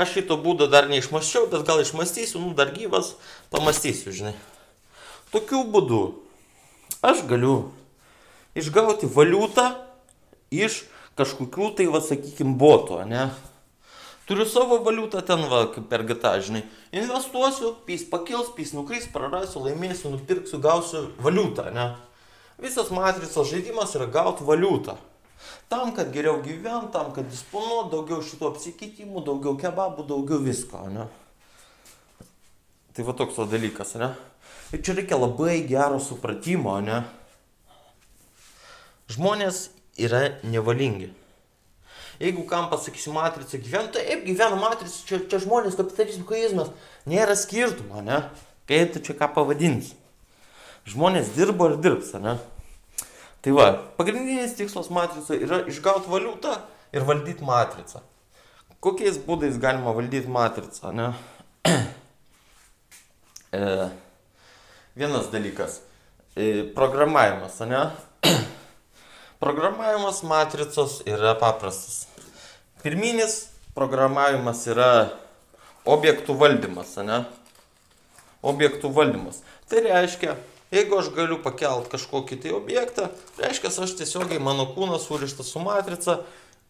Aš 0.00 0.16
šito 0.16 0.38
būdo 0.40 0.68
dar 0.72 0.88
neišmaščiau, 0.88 1.50
bet 1.52 1.66
gal 1.68 1.82
išmastysiu, 1.82 2.40
nu 2.40 2.54
dar 2.56 2.72
gyvas, 2.72 3.14
pamastysiu, 3.52 4.12
žinai. 4.14 4.34
Tokiu 5.32 5.62
būdu 5.68 6.02
aš 7.04 7.24
galiu 7.28 7.72
išgauti 8.56 9.08
valiutą 9.08 9.72
iš 10.52 10.82
kažkokių 11.16 11.72
tai, 11.76 11.88
va, 11.92 12.00
sakykim, 12.04 12.56
boto, 12.60 13.00
ne? 13.08 13.28
Turiu 14.28 14.46
savo 14.48 14.78
valiutą 14.84 15.20
ten, 15.26 15.44
va, 15.50 15.66
kaip 15.74 15.88
per 15.90 16.06
GTA, 16.08 16.38
žinai. 16.44 16.62
Investuosiu, 16.94 17.74
pys 17.84 18.04
pakils, 18.08 18.52
pys 18.56 18.72
nukris, 18.76 19.08
prarasiu, 19.12 19.64
laimėsiu, 19.66 20.12
nupirksiu, 20.14 20.60
gausiu 20.62 21.08
valiutą, 21.20 21.68
ne? 21.74 21.90
Visas 22.62 22.92
matricos 22.94 23.50
žaidimas 23.50 23.96
yra 23.98 24.06
gauti 24.06 24.46
valiutą. 24.46 24.96
Tam, 25.72 25.94
kad 25.96 26.12
geriau 26.12 26.42
gyvent, 26.44 26.90
tam, 26.92 27.12
kad 27.16 27.28
disponuot, 27.30 27.90
daugiau 27.94 28.20
šitų 28.24 28.50
apsikeitimų, 28.50 29.22
daugiau 29.24 29.56
kebabų, 29.60 30.04
daugiau 30.08 30.42
visko, 30.44 30.84
ne? 30.92 31.08
Tai 32.92 33.06
va 33.08 33.14
toks 33.16 33.38
va 33.40 33.48
dalykas, 33.48 33.94
ne? 34.00 34.12
Ir 34.72 34.82
čia 34.84 34.96
reikia 34.98 35.16
labai 35.16 35.62
gero 35.68 35.96
supratimo, 36.00 36.74
ne? 36.84 37.02
Žmonės 39.12 39.66
yra 40.00 40.38
nevalingi. 40.44 41.10
Jeigu 42.20 42.44
kam 42.46 42.68
pasakysi 42.70 43.10
matricą 43.10 43.58
gyventi, 43.58 43.98
taip 43.98 44.22
gyvena 44.28 44.56
matrica, 44.60 44.94
čia, 45.08 45.18
čia 45.28 45.40
žmonės, 45.42 45.74
kapitalizmas, 45.80 46.28
koizmas, 46.28 46.70
nėra 47.08 47.34
skirtumo, 47.36 48.04
ne? 48.04 48.20
Kai 48.68 48.84
tu 48.92 49.00
čia 49.02 49.16
ką 49.18 49.32
pavadinsi. 49.34 49.96
Žmonės 50.92 51.32
dirbo 51.34 51.72
ir 51.72 51.80
dirbs, 51.82 52.12
ne? 52.22 52.36
Tai 53.42 53.52
va, 53.56 53.66
pagrindinis 53.98 54.54
tikslas 54.54 54.90
matricoje 54.94 55.42
yra 55.42 55.64
išgauti 55.66 56.10
valiutą 56.10 56.54
ir 56.94 57.02
valdyti 57.08 57.42
matricą. 57.42 58.02
Kokiais 58.82 59.18
būdais 59.26 59.58
galima 59.62 59.94
valdyti 59.96 60.30
matricą, 60.30 60.92
ne? 60.94 61.08
e, 63.58 63.88
vienas 64.94 65.26
dalykas. 65.34 65.80
e, 66.36 66.62
programavimas, 66.74 67.58
ne? 67.66 67.82
Programavimas 69.42 70.22
matricos 70.22 71.00
yra 71.06 71.34
paprastas. 71.34 72.06
Pirminis 72.82 73.48
programavimas 73.74 74.62
yra 74.70 74.90
objektų 75.82 76.38
valdymas, 76.38 76.94
ne? 77.02 77.24
Objektų 78.42 78.90
valdymas. 78.94 79.42
Tai 79.70 79.82
reiškia, 79.86 80.36
jeigu 80.72 80.98
aš 80.98 81.12
galiu 81.14 81.38
pakelt 81.44 81.90
kažkokį 81.92 82.40
tai 82.42 82.54
objektą, 82.56 83.10
reiškia, 83.38 83.72
aš 83.84 83.96
tiesiogiai 84.00 84.42
mano 84.42 84.66
kūnas 84.74 85.06
surištas 85.08 85.52
su 85.52 85.62
matrica 85.62 86.22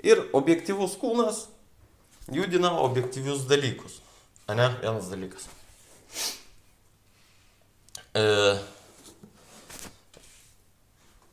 ir 0.02 0.26
objektyvus 0.34 0.98
kūnas 1.00 1.46
judina 2.32 2.74
objektyvius 2.82 3.46
dalykus. 3.50 4.00
Ane? 4.50 4.68
Vienas 4.82 5.08
dalykas. 5.10 5.46
E, 8.14 8.22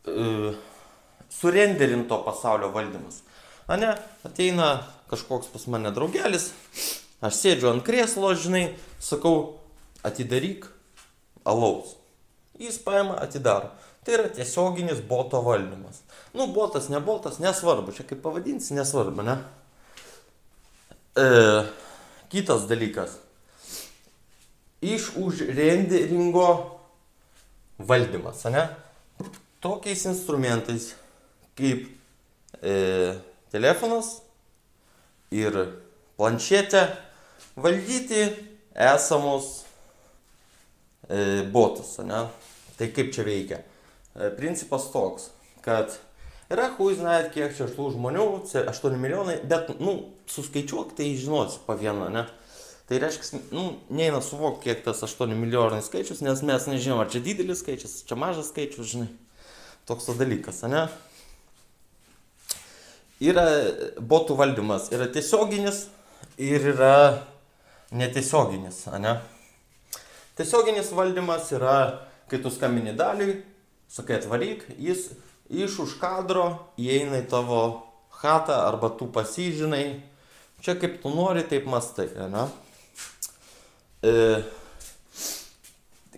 e, 0.05 0.53
surenderinto 1.29 2.21
pasaulio 2.25 2.71
valdymas. 2.71 3.23
Ane, 3.67 3.93
ateina 4.25 4.69
kažkoks 5.09 5.49
pas 5.53 5.65
mane 5.69 5.91
draugelis, 5.93 6.51
aš 7.21 7.41
sėdžiu 7.41 7.73
ant 7.73 7.85
krėslo, 7.85 8.31
žinai, 8.37 8.63
sakau, 9.01 9.59
atidaryk 10.05 10.69
alaus. 11.45 11.98
Jis 12.59 12.77
paima, 12.83 13.15
atidaro. 13.23 13.71
Tai 14.03 14.13
yra 14.17 14.29
tiesioginis 14.35 14.99
boto 15.07 15.39
valdymas. 15.43 16.01
Nu, 16.33 16.47
botas, 16.53 16.89
ne 16.91 16.99
botas, 16.99 17.39
nesvarbu, 17.39 17.93
čia 17.95 18.03
kaip 18.07 18.21
pavadinsi, 18.23 18.75
nesvarbu, 18.75 19.23
ne? 19.27 19.37
E, 21.15 21.27
kitas 22.31 22.67
dalykas. 22.67 23.15
Iš 24.83 25.11
už 25.19 25.43
renderingo 25.55 26.49
valdymas, 27.79 28.43
ne? 28.51 28.67
Tokiais 29.63 30.05
instrumentais 30.07 30.93
kaip 31.59 31.87
e, 32.63 32.75
telefonas 33.51 34.19
ir 35.31 35.55
planšetė 36.19 36.85
valdyti 37.59 38.23
esamus 38.75 39.49
e, 39.63 39.68
botus, 41.53 41.97
ne? 42.05 42.27
Tai 42.79 42.87
kaip 42.95 43.11
čia 43.15 43.25
veikia? 43.27 43.63
E, 44.15 44.29
principas 44.37 44.89
toks, 44.93 45.29
kad 45.65 45.95
yra, 46.51 46.69
hui 46.77 46.95
žinai, 46.97 47.21
kiek 47.33 47.55
čia 47.57 47.67
tų 47.71 47.89
žmonių, 47.95 48.25
8 48.47 48.97
milijonai, 48.99 49.39
bet, 49.49 49.73
nu, 49.83 49.95
suskaičiuok, 50.31 50.93
tai 50.97 51.11
žinosi 51.19 51.59
po 51.65 51.75
vieną, 51.79 52.07
ne? 52.13 52.25
Tai 52.89 52.97
reiškia, 53.03 53.41
nu, 53.53 53.65
neina 53.93 54.21
suvokti, 54.25 54.69
kiek 54.69 54.85
tas 54.85 55.03
8 55.05 55.35
milijonai 55.37 55.81
skaičius, 55.85 56.23
nes 56.25 56.41
mes 56.41 56.69
nežinom, 56.71 57.03
ar 57.03 57.11
čia 57.13 57.21
didelis 57.25 57.61
skaičius, 57.61 57.99
čia 58.09 58.17
mažas 58.17 58.49
skaičius, 58.53 58.95
žinai. 58.95 59.09
Toks 59.89 60.09
tas 60.09 60.17
dalykas, 60.17 60.63
ne? 60.69 60.87
Yra 63.19 63.45
botų 63.99 64.37
valdymas, 64.39 64.87
yra 64.95 65.09
tiesioginis 65.11 65.83
ir 66.39 66.63
yra 66.71 66.95
netiesioginis, 67.91 68.85
ne? 69.03 69.17
Tiesioginis 70.39 70.93
valdymas 70.95 71.49
yra, 71.51 72.07
kai 72.31 72.37
tu 72.39 72.47
skambini 72.47 72.93
daliui, 72.95 73.41
sakai 73.91 74.21
atvaryk, 74.21 74.61
jis 74.79 75.09
iš 75.51 75.75
už 75.83 75.97
kadro 75.99 76.45
įeina 76.79 77.19
į 77.19 77.25
tavo 77.27 77.59
chatą 78.21 78.61
arba 78.69 78.87
tu 78.95 79.09
pasižinai. 79.11 79.99
Čia 80.63 80.77
kaip 80.79 81.01
tu 81.03 81.11
nori, 81.11 81.43
taip 81.43 81.67
mastai, 81.67 82.07
ne? 82.31 82.45
E, 83.99 84.15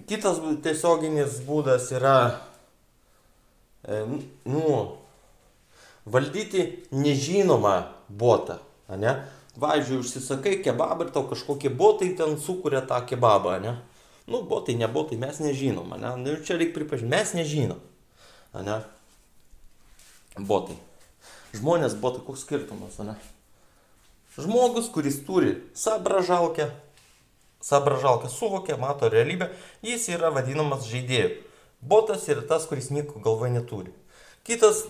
kitas 0.05 0.37
tiesioginis 0.61 1.41
būdas 1.49 1.89
yra, 1.97 2.15
e, 3.89 4.05
nu, 4.45 4.63
valdyti 6.05 6.69
nežinomą 6.93 7.77
botą, 8.05 8.61
ne? 9.01 9.17
Važiuoju, 9.57 10.05
užsisakai 10.05 10.59
kebabą 10.61 11.09
ir 11.09 11.15
tau 11.15 11.25
kažkokie 11.25 11.73
botai 11.73 12.13
ten 12.13 12.37
sukuria 12.37 12.85
tą 12.85 13.01
kebabą, 13.09 13.57
ne? 13.65 13.79
Nu, 14.27 14.43
botai, 14.45 14.75
ne 14.77 14.87
botai, 14.87 15.17
mes 15.17 15.39
nežinom, 15.41 15.89
ne? 15.97 16.13
Nu, 16.21 16.37
čia 16.45 16.59
reikia 16.59 16.75
pripažinti, 16.77 17.11
mes 17.11 17.33
nežinom, 17.37 17.79
ne? 18.53 18.77
Botai. 20.37 20.77
Žmonės 21.57 21.97
botai, 21.99 22.23
koks 22.27 22.45
skirtumas, 22.45 22.99
ne? 23.03 23.17
Žmogus, 24.37 24.87
kuris 24.93 25.19
turi 25.27 25.57
sabražalkę, 25.75 26.69
sabražalkę 27.61 28.29
suvokia, 28.31 28.77
mato 28.79 29.09
realybę, 29.11 29.49
jis 29.83 30.07
yra 30.13 30.31
vadinamas 30.31 30.87
žaidėju. 30.87 31.41
Botas 31.81 32.29
yra 32.29 32.45
tas, 32.47 32.69
kuris 32.69 32.91
nieko 32.93 33.19
galvoje 33.19 33.51
neturi. 33.57 33.91
Kitas 34.47 34.85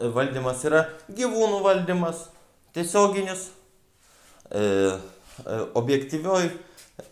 valdymas 0.00 0.64
yra 0.64 0.86
gyvūnų 1.12 1.60
valdymas, 1.66 2.28
tiesioginis, 2.74 3.50
e, 4.48 4.62
e, 4.62 5.60
objektyvioj, 5.76 6.48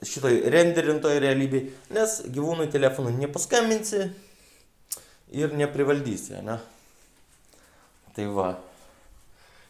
šitoj 0.07 0.41
renderintoj 0.53 1.19
realybėj, 1.23 1.69
nes 1.95 2.17
gyvūnui 2.33 2.69
telefonu 2.73 3.13
nepaskambinsi 3.17 4.09
ir 5.35 5.55
neprivaldysi, 5.57 6.41
ne? 6.47 6.59
Tai 8.17 8.27
va. 8.35 8.49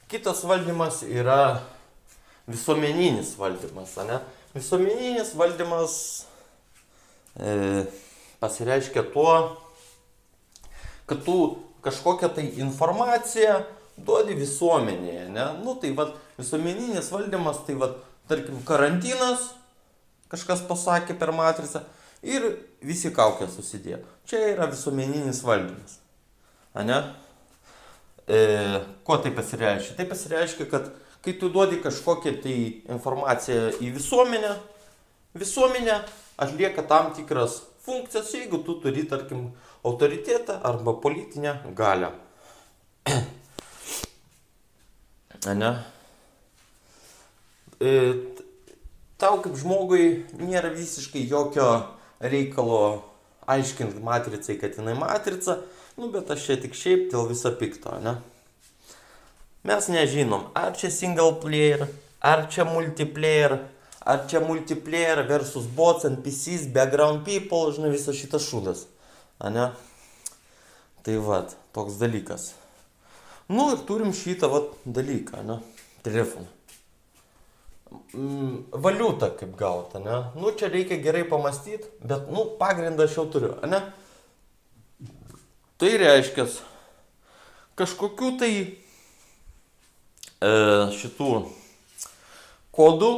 Kitas 0.09 0.41
valdymas 0.49 1.03
yra 1.05 1.61
visuomeninis 2.49 3.35
valdymas, 3.39 3.97
ne? 4.09 4.21
Visuomeninis 4.55 5.35
valdymas 5.37 5.95
e, 7.37 7.85
pasireiškia 8.41 9.05
tuo, 9.13 9.35
kad 11.09 11.21
tu 11.27 11.37
kažkokią 11.85 12.31
tai 12.35 12.47
informaciją 12.63 13.61
duodi 13.99 14.37
visuomenėje, 14.39 15.29
ne? 15.35 15.47
Nu 15.65 15.77
tai 15.81 15.93
vad, 15.97 16.15
visuomeninis 16.39 17.11
valdymas, 17.13 17.63
tai 17.67 17.77
vad, 17.79 17.99
tarkim, 18.31 18.61
karantinas, 18.69 19.51
kažkas 20.33 20.65
pasakė 20.69 21.17
per 21.19 21.33
matricą 21.37 21.85
ir 22.23 22.45
visi 22.85 23.13
kaukės 23.15 23.55
susidėjo. 23.57 24.01
Čia 24.29 24.43
yra 24.55 24.69
visuomeninis 24.71 25.43
valdymas. 25.47 25.99
Ane? 26.79 26.99
E, 28.29 28.39
kuo 29.05 29.17
tai 29.23 29.33
pasireiškia? 29.35 29.97
Tai 29.97 30.07
pasireiškia, 30.11 30.69
kad 30.71 30.91
kai 31.25 31.35
tu 31.41 31.49
duodi 31.53 31.81
kažkokią 31.83 32.35
tai 32.43 32.59
informaciją 32.93 33.71
į 33.83 33.93
visuomenę, 33.97 34.53
visuomenė 35.39 35.97
atlieka 36.39 36.85
tam 36.91 37.13
tikras 37.17 37.63
funkcijas, 37.87 38.35
jeigu 38.37 38.61
tu 38.67 38.77
turi, 38.83 39.07
tarkim, 39.09 39.49
autoritetą 39.87 40.61
arba 40.63 40.93
politinę 41.01 41.59
galę. 41.77 42.13
Ane? 45.51 45.71
E, 47.81 48.13
tau 49.19 49.41
kaip 49.43 49.57
žmogui 49.59 50.25
nėra 50.39 50.71
visiškai 50.75 51.25
jokio 51.27 51.69
reikalo 52.23 53.05
aiškinti 53.49 54.03
matricai, 54.05 54.59
kad 54.61 54.77
jinai 54.79 54.95
matrica, 54.99 55.59
nu 55.99 56.11
bet 56.13 56.31
aš 56.31 56.45
čia 56.47 56.59
tik 56.63 56.77
šiaip 56.79 57.09
dėl 57.13 57.27
viso 57.31 57.51
pikto, 57.59 57.97
ne? 58.05 58.19
Mes 59.67 59.89
nežinom, 59.91 60.47
ar 60.57 60.77
čia 60.79 60.91
single 60.95 61.35
player, 61.43 61.89
ar 62.23 62.47
čia 62.53 62.67
multiplayer, 62.69 63.57
ar 64.07 64.23
čia 64.31 64.43
multiplayer 64.45 65.25
versus 65.29 65.67
bots, 65.67 66.07
NPCs, 66.09 66.69
background 66.75 67.25
people, 67.27 67.73
žinai, 67.75 67.91
visas 67.97 68.17
šitas 68.17 68.47
šūdas, 68.47 68.85
ne? 69.51 69.71
Tai 71.03 71.19
vad, 71.25 71.57
toks 71.75 71.99
dalykas. 71.99 72.53
Nu 73.49 73.71
ir 73.73 73.83
turim 73.89 74.13
šitą 74.13 74.51
vat 74.53 74.71
dalyką, 74.85 75.43
ne? 75.49 75.59
Telefoną. 76.05 76.58
Mm, 77.89 78.65
valiutą 78.73 79.31
kaip 79.37 79.55
gauti, 79.57 80.01
ne? 80.05 80.19
Nu, 80.37 80.51
čia 80.57 80.69
reikia 80.73 80.99
gerai 81.01 81.25
pamastyti, 81.29 81.89
bet, 82.05 82.29
nu, 82.33 82.45
pagrindą 82.61 83.07
aš 83.09 83.17
jau 83.17 83.25
turiu, 83.33 83.55
ne? 83.69 83.81
Tai 85.81 85.91
reiškia, 86.03 86.45
kažkokių 87.81 88.31
tai 88.41 88.53
e, 88.61 90.53
šitų 90.99 91.31
kodų 92.77 93.13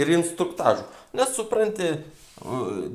ir 0.00 0.12
instruktažų. 0.16 0.84
Nes 1.16 1.32
supranti, 1.36 1.92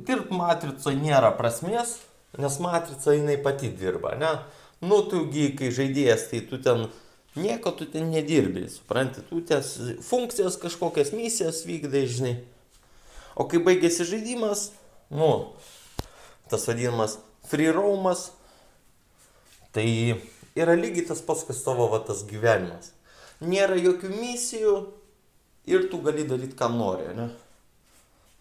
dirbti 0.08 0.38
matricoje 0.38 0.98
nėra 0.98 1.30
prasmės, 1.38 2.00
nes 2.42 2.58
matrica 2.64 3.14
jinai 3.14 3.38
pati 3.42 3.70
dirba, 3.70 4.16
ne? 4.18 4.34
Nu, 4.82 5.04
tugi, 5.10 5.52
kai 5.58 5.70
žaidėjas, 5.74 6.30
tai 6.32 6.42
tu 6.46 6.58
ten 6.62 6.88
Nieko 7.38 7.72
tu 7.78 7.86
ten 7.86 8.10
nedirbi, 8.10 8.66
supranti, 8.72 9.22
tu 9.30 9.42
ties 9.46 9.76
funkcijas 10.06 10.58
kažkokias 10.62 11.14
misijas 11.14 11.62
vykdai, 11.68 12.08
žinai. 12.10 12.36
O 13.38 13.46
kai 13.46 13.62
baigėsi 13.62 14.08
žaidimas, 14.10 14.72
nu, 15.14 15.30
tas 16.50 16.66
vadinamas 16.66 17.20
free 17.48 17.70
roamas, 17.72 18.32
tai 19.76 19.88
yra 20.58 20.74
lygiai 20.74 21.06
tas 21.06 21.22
pats, 21.22 21.46
kas 21.46 21.62
tavo 21.66 21.86
va, 21.92 22.02
tas 22.04 22.26
gyvenimas. 22.28 22.94
Nėra 23.46 23.78
jokių 23.78 24.10
misijų 24.16 24.78
ir 25.70 25.86
tu 25.92 26.02
gali 26.02 26.26
daryti, 26.26 26.58
ką 26.58 26.72
nori, 26.74 27.12
ne? 27.18 27.30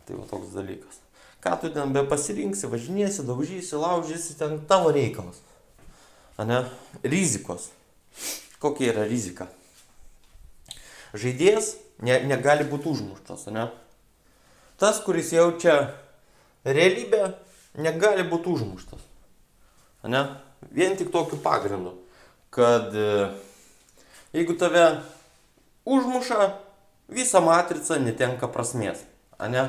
Tai 0.09 0.22
va 0.22 0.24
toks 0.30 0.54
dalykas. 0.54 1.02
Ką 1.44 1.59
tu 1.61 1.70
ten 1.74 1.92
be 1.92 2.06
pasirinksi, 2.09 2.70
važinėsi, 2.72 3.26
daužysi, 3.28 3.76
laužysi, 3.76 4.38
ten 4.40 4.56
tavo 4.70 4.94
reikalas. 4.94 5.42
Ane? 6.40 6.64
Rizikos. 7.04 7.68
Kokia 8.62 8.92
yra 8.92 9.04
rizika? 9.08 9.48
Žaidėjas 11.16 11.74
ne, 12.04 12.20
negali 12.28 12.66
būti 12.68 12.90
užmuštas, 12.92 13.46
ne? 13.52 13.68
Tas, 14.80 15.00
kuris 15.04 15.32
jaučia 15.32 15.76
realybę, 16.66 17.30
negali 17.80 18.24
būti 18.28 18.52
užmuštas. 18.52 19.00
Ne? 20.06 20.22
Vien 20.72 20.96
tik 20.98 21.10
tokiu 21.14 21.38
pagrindu, 21.42 21.94
kad 22.54 22.94
e, 22.94 23.30
jeigu 24.36 24.56
tave 24.60 24.84
užmuša, 25.88 26.50
visa 27.08 27.40
matrica 27.40 27.98
netenka 28.02 28.50
prasmės. 28.52 29.02
Ne? 29.40 29.64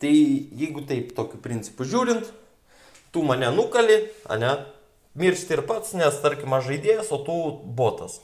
Tai 0.00 0.12
jeigu 0.12 0.84
taip 0.88 1.14
tokiu 1.16 1.40
principu 1.42 1.86
žiūrint, 1.86 2.28
tu 3.12 3.22
mane 3.26 3.50
nukali, 3.54 4.02
ne? 4.40 4.52
Miršti 5.14 5.56
ir 5.56 5.64
pats, 5.66 5.94
nes 5.98 6.20
tarkim 6.22 6.52
aš 6.54 6.68
žaidėjas, 6.70 7.10
o 7.14 7.18
tu 7.24 7.36
botas. 7.64 8.20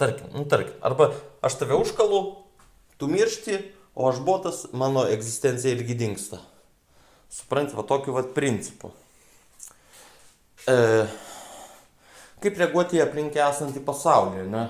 Tarkim, 0.00 0.30
nu 0.32 0.46
tarkim. 0.48 0.76
Arba 0.80 1.10
aš 1.44 1.58
tave 1.60 1.76
užkalu, 1.76 2.20
tu 2.96 3.08
miršti, 3.10 3.58
o 3.94 4.08
aš 4.08 4.22
botas, 4.24 4.64
mano 4.72 5.04
egzistencija 5.08 5.74
irgi 5.76 5.98
dinksta. 5.98 6.40
Suprantate, 7.30 7.76
va 7.76 7.84
tokiu 7.86 8.14
va 8.16 8.24
principu. 8.34 8.92
E, 10.68 10.76
kaip 12.40 12.60
reaguoti 12.60 12.98
į 12.98 13.04
aplinkę 13.04 13.42
esantį 13.44 13.82
pasaulį, 13.84 14.46
ne? 14.50 14.68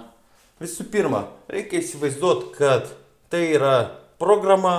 Visų 0.61 0.91
pirma, 0.93 1.25
reikia 1.49 1.81
įsivaizduoti, 1.81 2.51
kad 2.59 2.91
tai 3.33 3.47
yra 3.55 3.77
programa, 4.21 4.75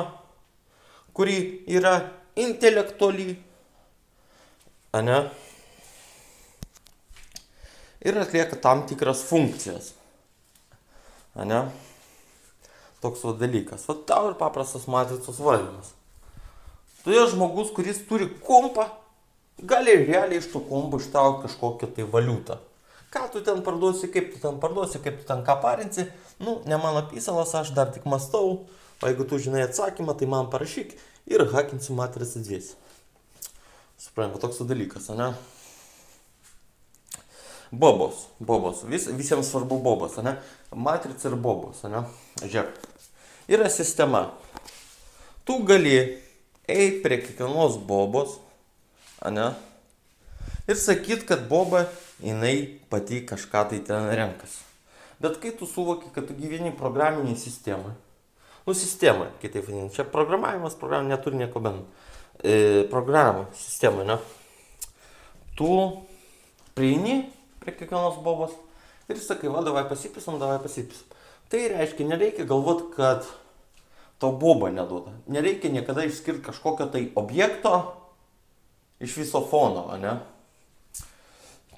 kuri 1.16 1.64
yra 1.72 1.96
intelektuali, 2.38 3.34
ne? 5.02 5.22
Ir 8.02 8.18
atlieka 8.18 8.58
tam 8.62 8.86
tikras 8.90 9.22
funkcijas. 9.30 9.94
Ne? 11.36 11.64
Toks 13.02 13.24
va 13.26 13.34
dalykas. 13.38 13.86
O 13.90 13.96
tau 13.96 14.32
ir 14.32 14.38
paprastas 14.40 14.88
matricos 14.90 15.40
valdymas. 15.42 15.94
Todėl 17.06 17.30
žmogus, 17.32 17.72
kuris 17.74 18.02
turi 18.06 18.28
kompą, 18.46 18.86
gali 19.58 19.96
realiai 20.04 20.42
iš 20.42 20.52
to 20.54 20.62
kompo 20.66 21.00
ištraukti 21.02 21.48
kažkokią 21.48 21.90
tai 21.96 22.06
valiutą. 22.06 22.60
Ką 23.12 23.26
tu 23.34 23.42
ten 23.44 23.64
parduosi, 23.66 24.08
kaip 24.12 24.30
tu 24.34 24.40
ten 24.40 24.60
parduosi, 24.62 25.02
kaip 25.04 25.18
tu 25.20 25.26
ten 25.28 25.42
ką 25.46 25.58
parinsi, 25.64 26.06
nu, 26.40 26.60
ne 26.66 26.78
mano 26.78 27.02
pysalas, 27.10 27.56
aš 27.58 27.74
dar 27.76 27.90
tik 27.92 28.06
mastau, 28.06 28.54
o 29.02 29.10
jeigu 29.10 29.26
tu 29.28 29.40
žinai 29.42 29.66
atsakymą, 29.66 30.16
tai 30.18 30.30
man 30.30 30.48
parašyk 30.54 30.94
ir 31.28 31.44
hakinsi 31.52 31.98
matricą 31.98 32.44
dviesi. 32.46 32.78
Suprantu, 34.00 34.40
toks 34.42 34.62
dalykas, 34.70 35.10
ne? 35.18 35.34
Bobos, 37.72 38.28
bobos, 38.40 38.84
Vis, 38.84 39.08
visiems 39.08 39.48
svarbu 39.48 39.78
bobos, 39.80 40.18
ne? 40.20 40.36
Matrica 40.76 41.30
ir 41.30 41.38
bobos, 41.40 41.86
ne? 41.88 42.04
Žiūrėk, 42.44 42.82
yra 43.48 43.70
sistema. 43.72 44.26
Tu 45.48 45.56
gali 45.64 45.96
eiti 46.68 47.00
prie 47.06 47.22
kiekvienos 47.24 47.80
bobos, 47.88 48.36
ne? 49.24 49.54
Ir 50.68 50.76
sakyt, 50.76 51.24
kad 51.30 51.48
boba, 51.48 51.86
jinai 52.20 52.82
pati 52.92 53.24
kažką 53.28 53.64
tai 53.72 53.80
ten 53.88 54.12
renkasi. 54.20 54.62
Bet 55.24 55.40
kai 55.40 55.56
tu 55.56 55.66
suvoki, 55.70 56.12
kad 56.12 56.28
tu 56.28 56.36
gyveni 56.36 56.76
programiniai 56.76 57.40
sistemai, 57.40 57.96
nu 58.68 58.76
sistemai, 58.76 59.32
kitaip 59.42 59.68
vadinant, 59.68 59.96
čia 59.96 60.04
programavimas, 60.04 60.76
programa 60.76 61.08
neturi 61.08 61.40
nieko 61.40 61.64
bendro. 61.64 61.88
E, 62.44 62.84
programų 62.92 63.48
sistemai, 63.56 64.06
ne? 64.12 64.18
Tu 65.56 65.70
prieini 66.76 67.22
prie 67.62 67.76
kiekvienos 67.78 68.17
bobos 68.26 68.58
ir 69.10 69.19
sakai, 69.21 69.50
va, 69.54 69.62
davai 69.62 69.86
pasipisam, 69.89 70.39
davai 70.41 70.58
pasipisam. 70.63 71.06
Tai 71.52 71.62
reiškia, 71.76 72.08
nereikia 72.10 72.45
galvoti, 72.50 72.88
kad 72.95 73.28
to 74.21 74.32
boba 74.32 74.71
neduoda. 74.74 75.13
Nereikia 75.28 75.71
niekada 75.74 76.06
išskirti 76.08 76.45
kažkokio 76.45 76.88
tai 76.93 77.10
objekto 77.15 77.74
iš 79.04 79.17
viso 79.17 79.43
fono, 79.50 79.89
ne? 80.02 80.15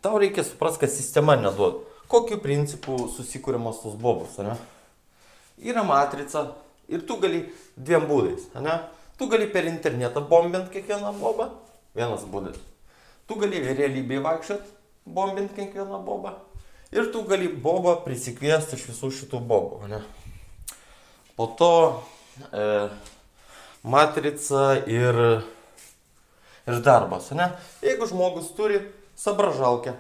Tau 0.04 0.20
reikia 0.20 0.44
suprasti, 0.44 0.84
kad 0.84 0.94
sistema 0.94 1.36
neduoda. 1.40 1.82
Kokiu 2.12 2.38
principu 2.44 3.08
susikūrimas 3.10 3.82
tos 3.82 3.98
bobos, 4.00 4.38
ne? 4.44 4.56
Yra 5.64 5.84
matrica 5.88 6.46
ir 6.92 7.04
tu 7.08 7.18
gali 7.20 7.48
dviem 7.76 8.06
būdais, 8.08 8.52
ne? 8.62 8.78
Tu 9.18 9.28
gali 9.32 9.50
per 9.52 9.68
internetą 9.68 10.24
bombint 10.30 10.72
kiekvieną 10.72 11.12
bobą, 11.20 11.50
vienas 11.96 12.24
būdas. 12.30 12.60
Tu 13.28 13.40
gali 13.40 13.64
realybėje 13.64 14.24
vaikščiot, 14.28 14.72
bombint 15.06 15.54
kiekvieną 15.56 16.04
bobą. 16.06 16.34
Ir 16.94 17.12
tu 17.12 17.24
gali 17.26 17.50
bobą 17.50 17.96
prisikviesti 18.06 18.78
iš 18.78 18.86
visų 18.92 19.10
šitų 19.18 19.42
bobų. 19.50 19.88
Ne? 19.90 20.02
Po 21.38 21.48
to 21.58 21.74
e, 22.54 22.90
matrica 23.82 24.78
ir, 24.86 25.18
ir 26.70 26.82
darbas. 26.86 27.32
Ne? 27.34 27.50
Jeigu 27.82 28.08
žmogus 28.10 28.52
turi 28.58 28.84
sabražalkę, 29.18 29.96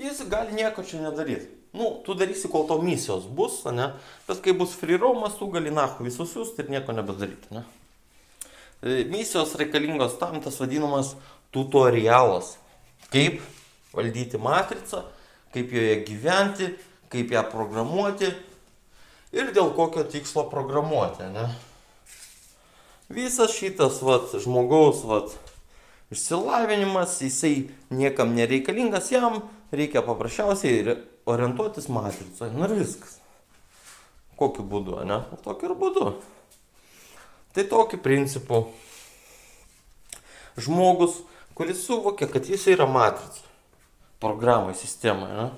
jis 0.00 0.24
gali 0.30 0.56
nieko 0.56 0.82
čia 0.82 1.04
nedaryti. 1.04 1.58
Nu, 1.76 1.98
tu 2.04 2.14
darysi, 2.16 2.48
kol 2.48 2.64
to 2.64 2.78
misijos 2.80 3.26
bus, 3.28 3.60
ne? 3.68 3.90
Bet 4.24 4.40
kai 4.40 4.54
bus 4.56 4.72
free 4.72 4.96
roamas, 4.96 5.36
tu 5.36 5.50
gali 5.52 5.68
nahu 5.68 6.06
visus 6.06 6.32
siūsti 6.32 6.64
ir 6.64 6.72
nieko 6.72 6.94
nebedaryti, 6.96 7.52
ne? 7.52 7.66
E, 8.80 9.04
misijos 9.12 9.52
reikalingos 9.60 10.16
tam, 10.16 10.40
tas 10.40 10.56
vadinamas 10.62 11.12
tutorialas. 11.52 12.54
Kaip 13.12 13.44
valdyti 13.94 14.38
matricą, 14.38 15.02
kaip 15.54 15.72
joje 15.72 15.96
gyventi, 16.04 16.68
kaip 17.12 17.32
ją 17.32 17.44
programuoti 17.50 18.30
ir 19.32 19.52
dėl 19.56 19.72
kokio 19.76 20.04
tikslo 20.08 20.46
programuoti. 20.52 21.28
Ne? 21.32 21.48
Visas 23.12 23.54
šitas 23.56 24.02
vat, 24.04 24.34
žmogaus 24.42 25.04
vat, 25.08 25.32
išsilavinimas, 26.12 27.20
jisai 27.24 27.70
niekam 27.92 28.34
nereikalingas, 28.36 29.12
jam 29.12 29.40
reikia 29.72 30.04
paprasčiausiai 30.04 30.98
orientuotis 31.28 31.88
matricoje. 31.92 32.52
Nu 32.52 32.68
ir 32.68 32.76
viskas. 32.82 33.16
Kokiu 34.38 34.62
būdu, 34.68 35.00
ne? 35.08 35.22
Tokiu 35.44 35.72
ir 35.72 35.74
būdu. 35.80 36.12
Tai 37.56 37.64
tokiu 37.66 37.98
principu 37.98 38.68
žmogus, 40.60 41.16
kuris 41.58 41.80
suvokia, 41.82 42.28
kad 42.30 42.46
jis 42.46 42.68
yra 42.70 42.86
matrica 42.86 43.47
programai, 44.20 44.74
sistemoje. 44.74 45.34
Ne? 45.34 45.48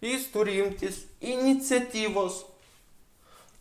Jis 0.00 0.30
turi 0.32 0.58
imtis 0.62 1.02
iniciatyvos 1.20 2.44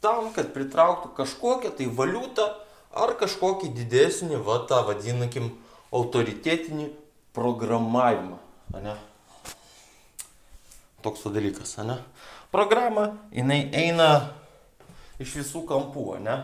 tam, 0.03 0.31
kad 0.35 0.53
pritrauktų 0.55 1.11
kažkokią 1.17 1.73
tai 1.75 1.89
valiutą 1.91 2.47
ar 2.95 3.13
kažkokį 3.19 3.73
didesnį, 3.75 4.39
va 4.43 4.61
tą 4.69 4.81
vadinakim, 4.87 5.51
autoritetinį 5.91 6.89
programavimą. 7.35 8.39
Ne? 8.79 8.95
Toks 11.03 11.25
dalykas, 11.31 11.77
ne? 11.87 11.97
Programa, 12.51 13.13
jinai 13.31 13.61
eina 13.77 14.09
iš 15.21 15.37
visų 15.39 15.63
kampų, 15.69 16.19
ne? 16.25 16.41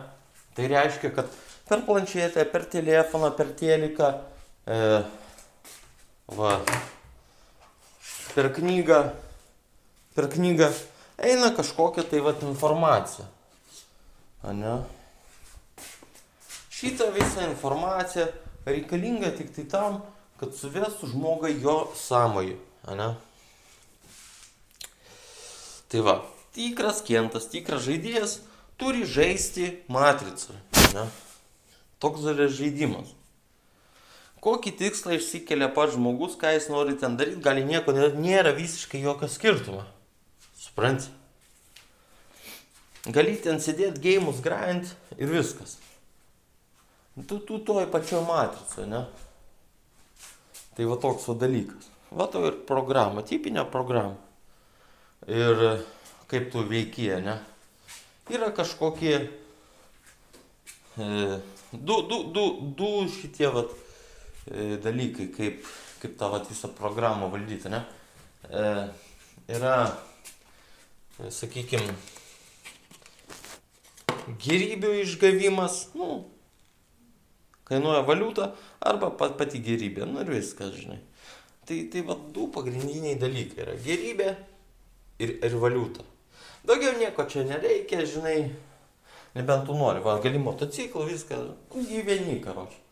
Tai 0.55 0.67
reiškia, 0.71 1.11
kad 1.15 1.31
per 1.67 1.83
planšetę, 1.87 2.45
per 2.51 2.67
telefoną, 2.71 3.31
per 3.35 3.51
teliką, 3.57 4.11
e, 4.69 4.77
va, 6.37 6.53
per 8.35 8.51
knygą, 8.51 8.99
per 10.15 10.27
knygą 10.31 10.67
eina 11.17 11.53
kažkokia 11.55 12.03
tai 12.03 12.19
vat 12.19 12.43
informacija. 12.43 13.27
Ane? 14.43 14.75
Šitą 16.75 17.07
visą 17.15 17.47
informaciją 17.47 18.27
reikalinga 18.67 19.31
tik 19.37 19.53
tai 19.55 19.63
tam, 19.71 20.01
kad 20.39 20.51
suvestų 20.53 21.13
žmogą 21.13 21.53
jo 21.63 21.77
sąmojų. 21.95 22.59
Ane? 22.91 23.13
Tai 25.89 26.01
va, 26.03 26.19
tikras 26.57 26.99
kentas, 27.07 27.47
tikras 27.47 27.85
žaidėjas 27.87 28.41
turi 28.75 29.07
žaisti 29.07 29.71
matricą. 29.87 30.59
Ne? 30.97 31.07
Toks 32.03 32.27
yra 32.35 32.49
žaidimas 32.51 33.15
kokį 34.45 34.75
tikslą 34.77 35.17
išsikelia 35.17 35.71
pats 35.73 35.95
žmogus, 35.97 36.37
ką 36.37 36.53
jis 36.53 36.69
nori 36.69 36.93
ten 37.01 37.17
daryti, 37.17 37.41
gali 37.41 37.65
nieko, 37.65 37.95
nėra 37.95 38.53
visiškai 38.53 39.01
jokio 39.01 39.29
skirtumo. 39.31 39.81
Supranti? 40.59 41.09
Gali 43.05 43.35
ten 43.41 43.59
sėdėti, 43.61 44.01
gėjimus 44.01 44.41
grind 44.45 44.89
ir 45.17 45.29
viskas. 45.29 45.77
Tu, 47.15 47.37
tu 47.47 47.59
toj 47.63 47.85
pačioj 47.93 48.25
matricoje, 48.27 48.87
ne? 48.91 49.05
Tai 50.75 50.87
va 50.89 50.97
toks 50.99 51.29
va 51.29 51.35
dalykas. 51.45 51.89
Va 52.11 52.27
to 52.31 52.41
ir 52.49 52.57
programa, 52.67 53.23
tipinė 53.25 53.63
programa. 53.71 54.17
Ir 55.29 55.85
kaip 56.31 56.49
tu 56.53 56.65
veikie, 56.67 57.13
ne? 57.23 57.37
Yra 58.33 58.49
kažkokie 58.57 59.15
e, 60.97 61.07
du, 61.71 61.95
du, 62.09 62.19
du, 62.33 62.45
du 62.77 62.91
šitie 63.13 63.53
vat, 63.53 63.71
dalykai, 64.45 65.31
kaip, 65.33 65.65
kaip 66.01 66.17
tą 66.19 66.29
vat, 66.29 66.49
visą 66.49 66.69
programą 66.77 67.31
valdyti, 67.33 67.71
ne? 67.73 67.81
E, 68.45 68.65
yra, 69.57 69.77
e, 71.17 71.31
sakykime, 71.33 71.95
gerybių 74.45 74.93
išgavimas, 75.01 75.79
nu, 75.97 76.19
kainuoja 77.65 78.05
valiutą 78.05 78.51
arba 78.85 79.09
pat, 79.17 79.33
pati 79.39 79.63
gerybė, 79.65 80.05
nu 80.09 80.21
ir 80.21 80.31
viskas, 80.37 80.75
žinai. 80.77 81.01
Tai, 81.65 81.79
tai 81.89 82.05
va, 82.05 82.19
du 82.33 82.45
pagrindiniai 82.53 83.17
dalykai 83.17 83.63
yra 83.65 83.73
gerybė 83.81 84.29
ir, 85.17 85.37
ir 85.41 85.57
valiuta. 85.57 86.05
Daugiau 86.65 86.93
nieko 86.99 87.25
čia 87.29 87.45
nereikia, 87.49 88.05
žinai, 88.09 88.37
nebent 89.33 89.65
tu 89.65 89.73
nori, 89.77 90.05
va, 90.05 90.19
gali 90.21 90.37
motociklų, 90.41 91.09
viską, 91.09 91.41
gyveni, 91.73 92.37
karoči. 92.45 92.84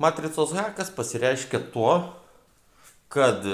Matricos 0.00 0.54
hakas 0.56 0.88
pasireiškia 0.96 1.60
tuo, 1.74 1.92
kad 3.12 3.44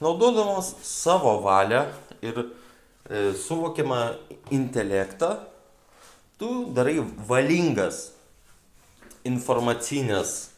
naudodamas 0.00 0.74
savo 0.84 1.38
valią 1.40 1.86
ir 2.20 2.40
e, 2.42 3.32
suvokiamą 3.38 4.00
intelektą, 4.52 5.30
tu 6.36 6.50
darai 6.76 6.98
valingas 7.28 8.10
informacinės 9.24 10.50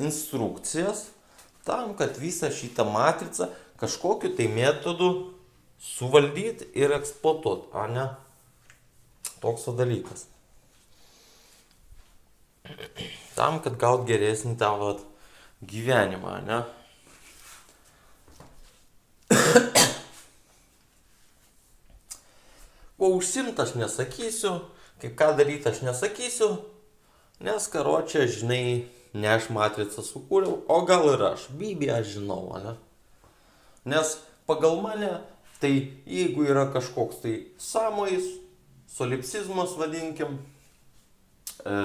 instrukcijas 0.00 1.04
tam, 1.68 1.92
kad 1.94 2.16
visą 2.18 2.50
šitą 2.50 2.88
matricą 2.88 3.50
kažkokiu 3.78 4.32
tai 4.34 4.48
metodu 4.50 5.10
suvaldyti 5.78 6.72
ir 6.74 6.96
eksploatuoti, 6.96 7.70
o 7.76 7.86
ne 7.92 8.08
toks 9.42 9.68
dalykas. 9.78 10.26
Tam, 13.36 13.60
kad 13.64 13.78
gaut 13.80 14.06
geresnį 14.08 14.56
tavo 14.58 14.92
gyvenimą, 15.62 16.34
ne? 16.46 16.62
Kuo 22.98 23.08
užsimt 23.14 23.60
aš 23.62 23.76
nesakysiu, 23.78 24.52
kaip 24.98 25.14
ką 25.18 25.36
daryti 25.38 25.68
aš 25.70 25.84
nesakysiu, 25.86 26.48
nes 27.46 27.68
karočią, 27.70 28.26
žinai, 28.26 28.88
ne 29.14 29.28
aš 29.30 29.50
matricą 29.54 30.02
sukūriau, 30.02 30.64
o 30.66 30.78
gal 30.88 31.06
ir 31.12 31.22
aš, 31.30 31.46
aš 31.94 32.06
žinau, 32.16 32.42
ne? 32.64 32.74
Nes 33.88 34.18
pagal 34.50 34.82
mane, 34.82 35.12
tai 35.62 35.72
jeigu 36.06 36.44
yra 36.44 36.66
kažkoks 36.74 37.22
tai 37.22 37.34
samojais, 37.58 38.26
solipsizmas 38.90 39.76
vadinkim, 39.78 40.38
e, 41.62 41.76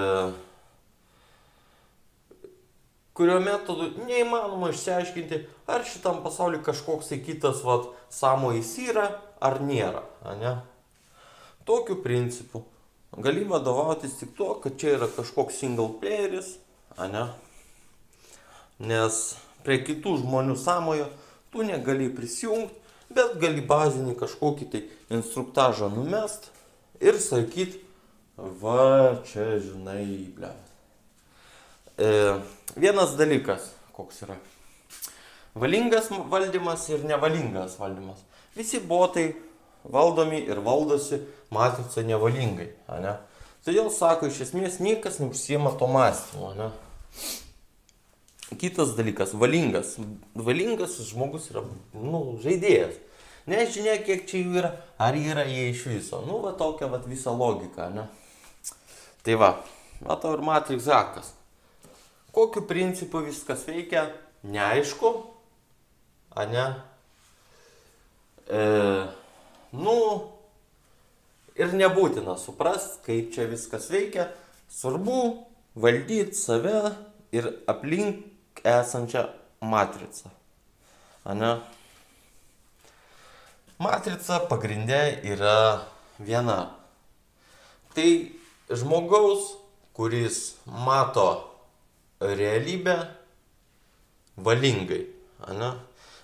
kurio 3.13 3.39
metodu 3.43 3.91
neįmanoma 4.08 4.71
išsiaiškinti, 4.73 5.39
ar 5.69 5.86
šitam 5.86 6.21
pasauliu 6.26 6.63
kažkoks 6.65 7.12
tai 7.12 7.19
kitas 7.26 7.62
vat, 7.65 7.89
samojais 8.10 8.73
yra 8.88 9.08
ar 9.43 9.60
nėra, 9.62 10.04
ne? 10.41 10.58
Tokiu 11.67 11.99
principu 12.04 12.63
gali 13.17 13.43
vadovautis 13.47 14.17
tik 14.19 14.34
tuo, 14.38 14.56
kad 14.63 14.78
čia 14.82 14.97
yra 14.97 15.08
kažkoks 15.13 15.60
single 15.62 15.91
playeris, 16.02 16.58
ne? 16.97 17.28
Nes 18.84 19.19
prie 19.63 19.80
kitų 19.86 20.17
žmonių 20.23 20.58
samojo 20.60 21.08
tu 21.54 21.63
negali 21.63 22.10
prisijungti, 22.12 22.73
bet 23.13 23.38
gali 23.41 23.62
bazinį 23.62 24.17
kažkokį 24.17 24.69
tai 24.73 24.84
instruktažą 25.13 25.91
numest 25.93 26.49
ir 27.04 27.19
sakyt, 27.21 27.78
va 28.38 29.21
čia 29.30 29.60
žinai, 29.62 30.34
ble. 30.34 30.49
E, 31.97 32.10
vienas 32.75 33.17
dalykas, 33.17 33.69
koks 33.93 34.23
yra. 34.25 34.38
Valingas 35.56 36.10
valdymas 36.10 36.88
ir 36.89 37.03
nevalingas 37.06 37.77
valdymas. 37.77 38.23
Visi 38.58 38.79
botai 38.79 39.36
valdomi 39.86 40.39
ir 40.47 40.58
valdosi 40.65 41.21
matrica 41.53 42.01
nevalingai. 42.01 42.71
Ne? 43.03 43.13
Todėl 43.63 43.91
sako, 43.93 44.32
iš 44.32 44.41
esmės 44.47 44.79
niekas 44.82 45.19
neužsiema 45.21 45.75
to 45.77 45.88
mąstymo. 45.88 46.53
Ne? 46.58 46.71
Kitas 48.58 48.95
dalykas, 48.97 49.36
valingas. 49.38 49.95
Valingas 50.34 50.97
žmogus 51.12 51.51
yra 51.53 51.62
nu, 51.93 52.23
žaidėjas. 52.41 52.97
Nežinia, 53.49 53.99
kiek 54.01 54.25
čia 54.25 54.39
jų 54.39 54.58
yra, 54.62 54.73
ar 54.97 55.17
yra 55.19 55.45
jie 55.45 55.69
iš 55.73 55.86
viso. 55.91 56.23
Nu, 56.25 56.39
va 56.41 56.53
tokia 56.58 56.88
va 56.89 57.01
visa 57.06 57.34
logika, 57.36 57.89
ne? 57.91 58.08
Tai 59.23 59.36
va, 59.39 59.49
matau 60.01 60.34
ir 60.38 60.43
Matrix 60.47 60.88
Zakas. 60.88 61.34
Kokiu 62.34 62.65
principu 62.65 63.22
viskas 63.22 63.67
veikia, 63.69 64.08
neaišku, 64.43 65.10
a 66.34 66.46
ne? 66.50 66.65
E, 68.50 68.62
nu, 69.78 69.98
ir 71.54 71.76
nebūtina 71.78 72.34
suprast, 72.41 73.04
kaip 73.06 73.30
čia 73.36 73.46
viskas 73.52 73.86
veikia. 73.93 74.32
Svarbu 74.74 75.19
valdyti 75.78 76.34
save 76.34 76.96
ir 77.34 77.50
aplink 77.69 78.63
esančią 78.65 79.28
matricą. 79.62 80.34
Ane? 81.30 81.54
Matrica 83.82 84.41
pagrindė 84.50 85.22
yra 85.34 85.86
viena. 86.19 86.74
Tai 87.93 88.10
žmogaus, 88.74 89.54
kuris 89.93 90.56
mato 90.65 91.52
realybę 92.23 92.97
valingai. 94.38 95.07
Ane? 95.47 95.71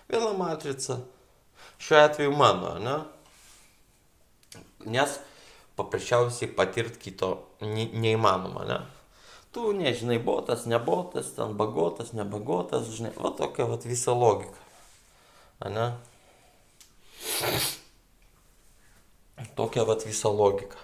Viena 0.10 0.34
matrica. 0.34 1.00
Šiuo 1.80 2.00
atveju 2.04 2.32
mano, 2.36 2.76
ne? 2.84 2.98
nes 4.86 5.20
paprasčiausiai 5.80 6.52
patirt 6.56 6.98
kito 7.00 7.30
neįmanoma, 7.62 8.66
ne? 8.68 8.80
Tu 9.56 9.72
nežinai, 9.74 10.20
botas, 10.22 10.66
nebotas, 10.70 11.32
ten 11.36 11.56
bagotas, 11.58 12.12
nebagotas, 12.14 12.88
žinai, 12.94 13.12
va 13.18 13.32
tokia 13.38 13.66
va 13.70 13.80
visa 13.84 14.14
logika. 14.14 14.60
Ane? 15.66 15.88
Tokia 19.58 19.88
va 19.88 19.98
visa 20.06 20.30
logika. 20.30 20.78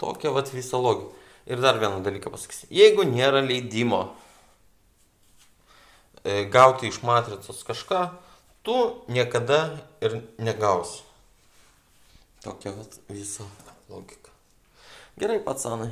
Tokia 0.00 0.32
va 0.34 0.42
visa 0.52 0.80
logika. 0.80 1.21
Ir 1.47 1.61
dar 1.63 1.79
vieną 1.79 2.01
dalyką 2.03 2.31
pasakysiu. 2.33 2.67
Jeigu 2.73 3.05
nėra 3.07 3.39
leidimo 3.45 4.01
e, 6.23 6.43
gauti 6.51 6.89
iš 6.91 6.99
matricos 7.07 7.63
kažką, 7.67 8.01
tu 8.67 8.75
niekada 9.07 9.77
ir 10.03 10.19
negausi. 10.43 11.05
Tokia 12.43 12.75
vat 12.75 12.99
visa 13.09 13.47
logika. 13.87 14.31
Gerai, 15.17 15.39
pacanai. 15.39 15.89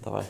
Давай. 0.00 0.26